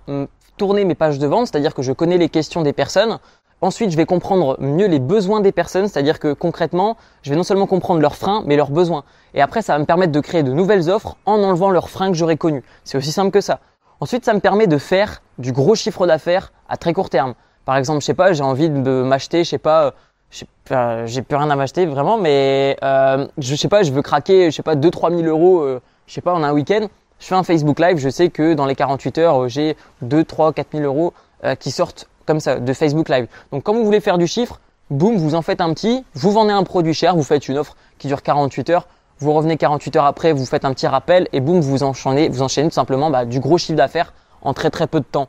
tourner 0.57 0.85
mes 0.85 0.95
pages 0.95 1.19
de 1.19 1.27
vente, 1.27 1.47
c'est-à-dire 1.47 1.73
que 1.73 1.81
je 1.81 1.93
connais 1.93 2.17
les 2.17 2.29
questions 2.29 2.61
des 2.63 2.73
personnes. 2.73 3.19
Ensuite, 3.61 3.89
je 3.89 3.97
vais 3.97 4.05
comprendre 4.05 4.55
mieux 4.59 4.87
les 4.87 4.99
besoins 4.99 5.41
des 5.41 5.51
personnes, 5.51 5.87
c'est-à-dire 5.87 6.19
que 6.19 6.33
concrètement, 6.33 6.95
je 7.23 7.31
vais 7.31 7.35
non 7.35 7.43
seulement 7.43 7.65
comprendre 7.65 8.01
leurs 8.01 8.15
freins, 8.15 8.43
mais 8.45 8.55
leurs 8.55 8.69
besoins. 8.69 9.03
Et 9.33 9.41
après, 9.41 9.61
ça 9.61 9.73
va 9.73 9.79
me 9.79 9.85
permettre 9.85 10.11
de 10.11 10.19
créer 10.19 10.43
de 10.43 10.51
nouvelles 10.51 10.89
offres 10.89 11.17
en 11.25 11.41
enlevant 11.41 11.71
leurs 11.71 11.89
freins 11.89 12.11
que 12.11 12.17
j'aurais 12.17 12.37
connus. 12.37 12.63
C'est 12.83 12.97
aussi 12.97 13.11
simple 13.11 13.31
que 13.31 13.41
ça. 13.41 13.59
Ensuite, 13.99 14.25
ça 14.25 14.33
me 14.33 14.39
permet 14.39 14.67
de 14.67 14.77
faire 14.77 15.23
du 15.39 15.51
gros 15.51 15.73
chiffre 15.73 16.05
d'affaires 16.05 16.51
à 16.69 16.77
très 16.77 16.93
court 16.93 17.09
terme. 17.09 17.33
Par 17.65 17.77
exemple, 17.77 18.01
je 18.01 18.05
sais 18.05 18.13
pas, 18.13 18.31
j'ai 18.33 18.43
envie 18.43 18.69
de 18.69 19.01
m'acheter, 19.01 19.43
je 19.43 19.49
sais 19.49 19.57
pas, 19.57 19.95
j'ai 20.29 21.21
plus 21.21 21.35
rien 21.35 21.49
à 21.49 21.55
m'acheter 21.55 21.85
vraiment, 21.85 22.17
mais 22.17 22.77
euh, 22.83 23.27
je 23.39 23.55
sais 23.55 23.67
pas, 23.67 23.81
je 23.83 23.91
veux 23.91 24.03
craquer, 24.03 24.51
je 24.51 24.55
sais 24.55 24.63
pas, 24.63 24.75
2-3 24.75 25.15
000 25.15 25.27
euros, 25.27 25.61
euh, 25.61 25.81
je 26.05 26.13
sais 26.13 26.21
pas, 26.21 26.33
en 26.33 26.43
un 26.43 26.51
week-end. 26.51 26.87
Je 27.19 27.25
fais 27.25 27.35
un 27.35 27.43
Facebook 27.43 27.79
Live, 27.79 27.97
je 27.97 28.09
sais 28.09 28.29
que 28.29 28.53
dans 28.53 28.65
les 28.65 28.75
48 28.75 29.17
heures, 29.17 29.43
euh, 29.43 29.47
j'ai 29.47 29.75
2, 30.01 30.23
3, 30.23 30.53
4 30.53 30.67
000 30.73 30.83
euros 30.83 31.13
euh, 31.43 31.55
qui 31.55 31.71
sortent 31.71 32.07
comme 32.27 32.39
ça 32.39 32.59
de 32.59 32.73
Facebook 32.73 33.09
Live. 33.09 33.27
Donc 33.51 33.63
quand 33.63 33.73
vous 33.73 33.83
voulez 33.83 34.01
faire 34.01 34.17
du 34.17 34.27
chiffre, 34.27 34.59
boum, 34.91 35.17
vous 35.17 35.33
en 35.33 35.41
faites 35.41 35.61
un 35.61 35.73
petit, 35.73 36.03
vous 36.13 36.31
vendez 36.31 36.51
un 36.51 36.63
produit 36.63 36.93
cher, 36.93 37.15
vous 37.15 37.23
faites 37.23 37.47
une 37.47 37.57
offre 37.57 37.75
qui 37.97 38.07
dure 38.07 38.21
48 38.21 38.69
heures, 38.69 38.87
vous 39.19 39.33
revenez 39.33 39.57
48 39.57 39.95
heures 39.95 40.05
après, 40.05 40.33
vous 40.33 40.45
faites 40.45 40.65
un 40.65 40.73
petit 40.73 40.87
rappel 40.87 41.27
et 41.33 41.39
boum, 41.39 41.59
vous 41.59 41.81
enchaînez, 41.83 42.29
vous 42.29 42.43
enchaînez 42.43 42.69
tout 42.69 42.75
simplement 42.75 43.09
bah, 43.09 43.25
du 43.25 43.39
gros 43.39 43.57
chiffre 43.57 43.77
d'affaires 43.77 44.13
en 44.41 44.53
très 44.53 44.69
très 44.69 44.85
peu 44.85 44.99
de 44.99 45.05
temps. 45.05 45.27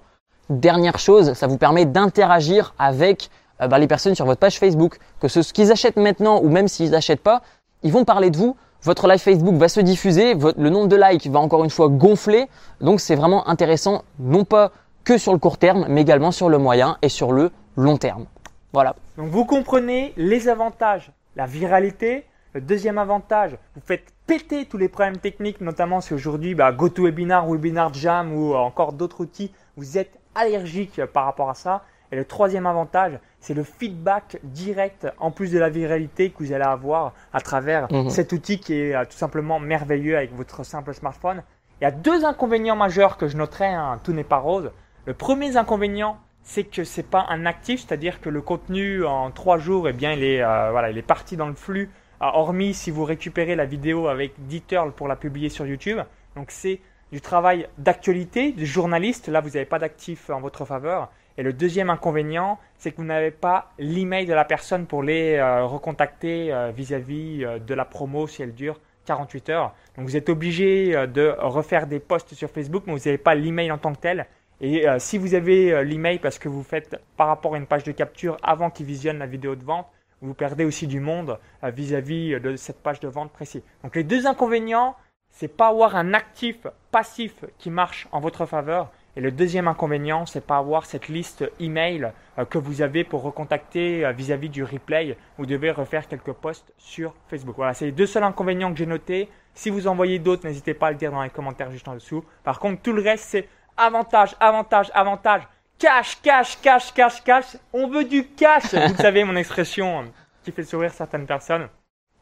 Dernière 0.50 0.98
chose, 0.98 1.32
ça 1.34 1.46
vous 1.46 1.58
permet 1.58 1.86
d'interagir 1.86 2.74
avec 2.78 3.30
euh, 3.60 3.68
bah, 3.68 3.78
les 3.78 3.86
personnes 3.86 4.14
sur 4.14 4.26
votre 4.26 4.40
page 4.40 4.58
Facebook, 4.58 4.98
que 5.20 5.28
ce 5.28 5.52
qu'ils 5.52 5.72
achètent 5.72 5.96
maintenant 5.96 6.40
ou 6.42 6.48
même 6.48 6.68
s'ils 6.68 6.90
n'achètent 6.90 7.22
pas, 7.22 7.42
ils 7.82 7.92
vont 7.92 8.04
parler 8.04 8.30
de 8.30 8.36
vous. 8.36 8.56
Votre 8.82 9.08
live 9.08 9.18
Facebook 9.18 9.56
va 9.56 9.68
se 9.68 9.80
diffuser, 9.80 10.34
le 10.34 10.70
nombre 10.70 10.86
de 10.86 10.96
likes 10.96 11.26
va 11.26 11.40
encore 11.40 11.64
une 11.64 11.70
fois 11.70 11.88
gonfler. 11.88 12.48
Donc 12.80 13.00
c'est 13.00 13.16
vraiment 13.16 13.48
intéressant, 13.48 14.02
non 14.20 14.44
pas 14.44 14.70
que 15.04 15.18
sur 15.18 15.32
le 15.32 15.38
court 15.38 15.58
terme, 15.58 15.86
mais 15.88 16.02
également 16.02 16.32
sur 16.32 16.48
le 16.48 16.58
moyen 16.58 16.98
et 17.02 17.08
sur 17.08 17.32
le 17.32 17.50
long 17.76 17.96
terme. 17.96 18.26
Voilà. 18.72 18.94
Donc 19.16 19.28
vous 19.28 19.44
comprenez 19.44 20.12
les 20.16 20.48
avantages, 20.48 21.10
la 21.36 21.46
viralité. 21.46 22.24
Le 22.54 22.62
deuxième 22.62 22.98
avantage, 22.98 23.56
vous 23.74 23.82
faites 23.84 24.12
péter 24.26 24.64
tous 24.64 24.78
les 24.78 24.88
problèmes 24.88 25.18
techniques, 25.18 25.60
notamment 25.60 26.00
si 26.00 26.14
aujourd'hui 26.14 26.54
bah, 26.54 26.72
GoToWebinar, 26.72 27.46
Webinar 27.46 27.92
Jam 27.92 28.34
ou 28.34 28.54
encore 28.54 28.94
d'autres 28.94 29.20
outils, 29.20 29.52
vous 29.76 29.98
êtes 29.98 30.18
allergique 30.34 31.04
par 31.06 31.24
rapport 31.24 31.50
à 31.50 31.54
ça. 31.54 31.82
Et 32.10 32.16
le 32.16 32.24
troisième 32.24 32.66
avantage, 32.66 33.18
c'est 33.40 33.54
le 33.54 33.64
feedback 33.64 34.38
direct 34.42 35.06
en 35.18 35.30
plus 35.30 35.52
de 35.52 35.58
la 35.58 35.68
viralité 35.68 36.30
que 36.30 36.38
vous 36.38 36.52
allez 36.52 36.64
avoir 36.64 37.12
à 37.32 37.40
travers 37.40 37.92
mhm. 37.92 38.08
cet 38.08 38.32
outil 38.32 38.58
qui 38.58 38.74
est 38.74 38.94
euh, 38.94 39.04
tout 39.04 39.16
simplement 39.16 39.60
merveilleux 39.60 40.16
avec 40.16 40.34
votre 40.34 40.64
simple 40.64 40.94
smartphone. 40.94 41.42
Il 41.80 41.84
y 41.84 41.86
a 41.86 41.90
deux 41.90 42.24
inconvénients 42.24 42.76
majeurs 42.76 43.18
que 43.18 43.28
je 43.28 43.36
noterai, 43.36 43.66
hein, 43.66 44.00
tout 44.02 44.12
n'est 44.12 44.24
pas 44.24 44.38
rose. 44.38 44.70
Le 45.08 45.14
premier 45.14 45.56
inconvénient, 45.56 46.18
c'est 46.42 46.64
que 46.64 46.84
c'est 46.84 47.08
pas 47.08 47.24
un 47.30 47.46
actif, 47.46 47.80
c'est-à-dire 47.80 48.20
que 48.20 48.28
le 48.28 48.42
contenu 48.42 49.06
en 49.06 49.30
trois 49.30 49.56
jours, 49.56 49.88
eh 49.88 49.94
bien, 49.94 50.12
il 50.12 50.22
est, 50.22 50.42
euh, 50.42 51.02
parti 51.06 51.34
dans 51.38 51.48
le 51.48 51.54
flux, 51.54 51.88
euh, 52.20 52.26
hormis 52.26 52.74
si 52.74 52.90
vous 52.90 53.04
récupérez 53.04 53.56
la 53.56 53.64
vidéo 53.64 54.08
avec 54.08 54.34
Deterl 54.48 54.92
pour 54.92 55.08
la 55.08 55.16
publier 55.16 55.48
sur 55.48 55.64
YouTube. 55.66 55.98
Donc 56.36 56.50
c'est 56.50 56.80
du 57.10 57.22
travail 57.22 57.68
d'actualité, 57.78 58.52
du 58.52 58.66
journaliste. 58.66 59.28
Là, 59.28 59.40
vous 59.40 59.48
n'avez 59.48 59.64
pas 59.64 59.78
d'actif 59.78 60.28
en 60.28 60.42
votre 60.42 60.66
faveur. 60.66 61.08
Et 61.38 61.42
le 61.42 61.54
deuxième 61.54 61.88
inconvénient, 61.88 62.58
c'est 62.76 62.90
que 62.92 62.98
vous 62.98 63.04
n'avez 63.04 63.30
pas 63.30 63.72
l'email 63.78 64.26
de 64.26 64.34
la 64.34 64.44
personne 64.44 64.84
pour 64.84 65.02
les 65.02 65.36
euh, 65.36 65.64
recontacter 65.64 66.52
vis-à-vis 66.76 67.46
de 67.66 67.74
la 67.74 67.86
promo 67.86 68.26
si 68.26 68.42
elle 68.42 68.54
dure 68.54 68.78
48 69.06 69.48
heures. 69.48 69.74
Donc 69.96 70.04
vous 70.04 70.18
êtes 70.18 70.28
obligé 70.28 70.90
de 71.06 71.34
refaire 71.38 71.86
des 71.86 71.98
posts 71.98 72.34
sur 72.34 72.50
Facebook, 72.50 72.82
mais 72.86 72.92
vous 72.92 72.98
n'avez 73.06 73.16
pas 73.16 73.34
l'email 73.34 73.72
en 73.72 73.78
tant 73.78 73.94
que 73.94 74.00
tel. 74.00 74.26
Et 74.60 74.88
euh, 74.88 74.98
si 74.98 75.18
vous 75.18 75.34
avez 75.34 75.72
euh, 75.72 75.82
l'email 75.82 76.18
parce 76.18 76.38
que 76.38 76.48
vous 76.48 76.62
faites 76.62 77.00
par 77.16 77.28
rapport 77.28 77.54
à 77.54 77.58
une 77.58 77.66
page 77.66 77.84
de 77.84 77.92
capture 77.92 78.36
avant 78.42 78.70
qu'il 78.70 78.86
visionne 78.86 79.18
la 79.18 79.26
vidéo 79.26 79.54
de 79.54 79.64
vente, 79.64 79.86
vous 80.20 80.34
perdez 80.34 80.64
aussi 80.64 80.88
du 80.88 80.98
monde 80.98 81.38
euh, 81.62 81.70
vis-à-vis 81.70 82.40
de 82.40 82.56
cette 82.56 82.82
page 82.82 82.98
de 82.98 83.08
vente 83.08 83.32
précise. 83.32 83.62
Donc 83.84 83.94
les 83.94 84.02
deux 84.02 84.26
inconvénients, 84.26 84.96
c'est 85.30 85.56
pas 85.56 85.68
avoir 85.68 85.94
un 85.94 86.12
actif 86.12 86.66
passif 86.90 87.44
qui 87.58 87.70
marche 87.70 88.08
en 88.10 88.18
votre 88.18 88.46
faveur. 88.46 88.90
Et 89.14 89.20
le 89.20 89.30
deuxième 89.30 89.68
inconvénient, 89.68 90.26
c'est 90.26 90.44
pas 90.44 90.58
avoir 90.58 90.86
cette 90.86 91.08
liste 91.08 91.50
email 91.58 92.12
que 92.50 92.58
vous 92.58 92.82
avez 92.82 93.02
pour 93.02 93.22
recontacter 93.22 94.08
vis-à-vis 94.12 94.48
du 94.48 94.62
replay. 94.62 95.16
Vous 95.38 95.46
devez 95.46 95.72
refaire 95.72 96.06
quelques 96.06 96.32
posts 96.32 96.72
sur 96.78 97.14
Facebook. 97.26 97.56
Voilà, 97.56 97.74
c'est 97.74 97.86
les 97.86 97.92
deux 97.92 98.06
seuls 98.06 98.22
inconvénients 98.22 98.70
que 98.70 98.78
j'ai 98.78 98.86
notés. 98.86 99.28
Si 99.54 99.70
vous 99.70 99.88
envoyez 99.88 100.20
d'autres, 100.20 100.46
n'hésitez 100.46 100.72
pas 100.72 100.88
à 100.88 100.90
le 100.92 100.96
dire 100.96 101.10
dans 101.10 101.22
les 101.22 101.30
commentaires 101.30 101.72
juste 101.72 101.88
en 101.88 101.94
dessous. 101.94 102.24
Par 102.44 102.60
contre, 102.60 102.80
tout 102.80 102.92
le 102.92 103.02
reste, 103.02 103.24
c'est 103.24 103.48
avantage, 103.78 104.34
avantage, 104.40 104.90
avantage. 104.92 105.42
Cash, 105.78 106.20
cash, 106.20 106.58
cash, 106.60 106.92
cash, 106.92 107.22
cash. 107.22 107.56
On 107.72 107.88
veut 107.88 108.04
du 108.04 108.26
cash. 108.26 108.74
Vous 108.74 108.96
savez, 108.96 109.24
mon 109.24 109.36
expression 109.36 110.04
qui 110.42 110.50
fait 110.50 110.64
sourire 110.64 110.92
certaines 110.92 111.26
personnes. 111.26 111.68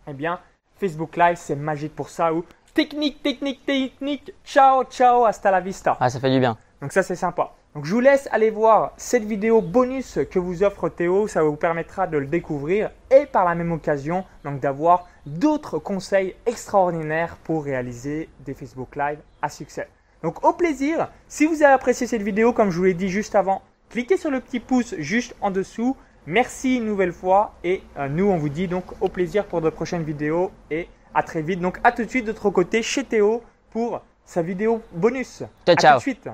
Eh 0.07 0.12
bien, 0.12 0.38
Facebook 0.79 1.16
Live, 1.16 1.37
c'est 1.37 1.57
magique 1.57 1.95
pour 1.95 2.11
ça. 2.11 2.33
Ou 2.33 2.45
technique, 2.75 3.23
technique, 3.23 3.64
technique. 3.64 4.33
Ciao, 4.45 4.85
ciao, 4.85 5.25
hasta 5.25 5.51
la 5.51 5.61
vista. 5.61 5.97
Ah, 5.99 6.11
ça 6.11 6.21
fait 6.21 6.31
du 6.31 6.38
bien. 6.38 6.59
Donc 6.83 6.92
ça, 6.92 7.03
c'est 7.03 7.16
sympa. 7.16 7.53
Donc 7.75 7.85
je 7.85 7.92
vous 7.92 8.01
laisse 8.01 8.29
aller 8.33 8.51
voir 8.51 8.92
cette 8.97 9.25
vidéo 9.25 9.61
bonus 9.61 10.19
que 10.31 10.38
vous 10.38 10.62
offre 10.62 10.88
Théo. 10.88 11.27
Ça 11.27 11.42
vous 11.42 11.57
permettra 11.57 12.07
de 12.07 12.19
le 12.19 12.27
découvrir 12.27 12.90
et 13.11 13.27
par 13.27 13.45
la 13.45 13.55
même 13.55 13.73
occasion, 13.73 14.25
donc 14.45 14.61
d'avoir 14.61 15.07
d'autres 15.27 15.79
conseils 15.79 16.35
extraordinaires 16.47 17.37
pour 17.45 17.64
réaliser 17.64 18.29
des 18.40 18.55
Facebook 18.55 18.97
Live 18.97 19.19
à 19.42 19.49
succès. 19.49 19.88
Donc 20.27 20.45
au 20.45 20.53
plaisir, 20.53 21.07
si 21.29 21.47
vous 21.47 21.62
avez 21.62 21.73
apprécié 21.73 22.09
cette 22.09 22.23
vidéo 22.23 22.53
comme 22.53 22.73
je 22.73 22.79
vous 22.79 22.83
l'ai 22.83 22.95
dit 22.95 23.09
juste 23.09 23.37
avant, 23.37 23.62
cliquez 23.91 24.17
sur 24.17 24.29
le 24.29 24.41
petit 24.41 24.59
pouce 24.59 24.97
juste 24.99 25.37
en 25.41 25.53
dessous. 25.53 25.97
Merci 26.27 26.79
une 26.79 26.85
nouvelle 26.85 27.12
fois 27.12 27.55
et 27.62 27.81
euh, 27.97 28.09
nous 28.09 28.25
on 28.25 28.37
vous 28.37 28.49
dit 28.49 28.67
donc 28.67 28.87
au 29.01 29.09
plaisir 29.09 29.45
pour 29.45 29.61
de 29.61 29.71
prochaines 29.71 30.03
vidéos 30.03 30.51
et 30.69 30.89
à 31.15 31.23
très 31.23 31.43
vite. 31.43 31.61
Donc 31.61 31.79
à 31.85 31.93
tout 31.93 32.03
de 32.03 32.11
suite 32.11 32.25
de 32.25 32.33
l'autre 32.33 32.51
côté 32.51 32.83
chez 32.83 33.05
Théo 33.05 33.41
pour 33.71 34.03
sa 34.25 34.43
vidéo 34.43 34.83
bonus. 34.91 35.45
Ciao, 35.65 35.77
à 35.77 35.77
ciao. 35.77 35.93
tout 35.93 35.99
de 35.99 36.03
suite. 36.03 36.29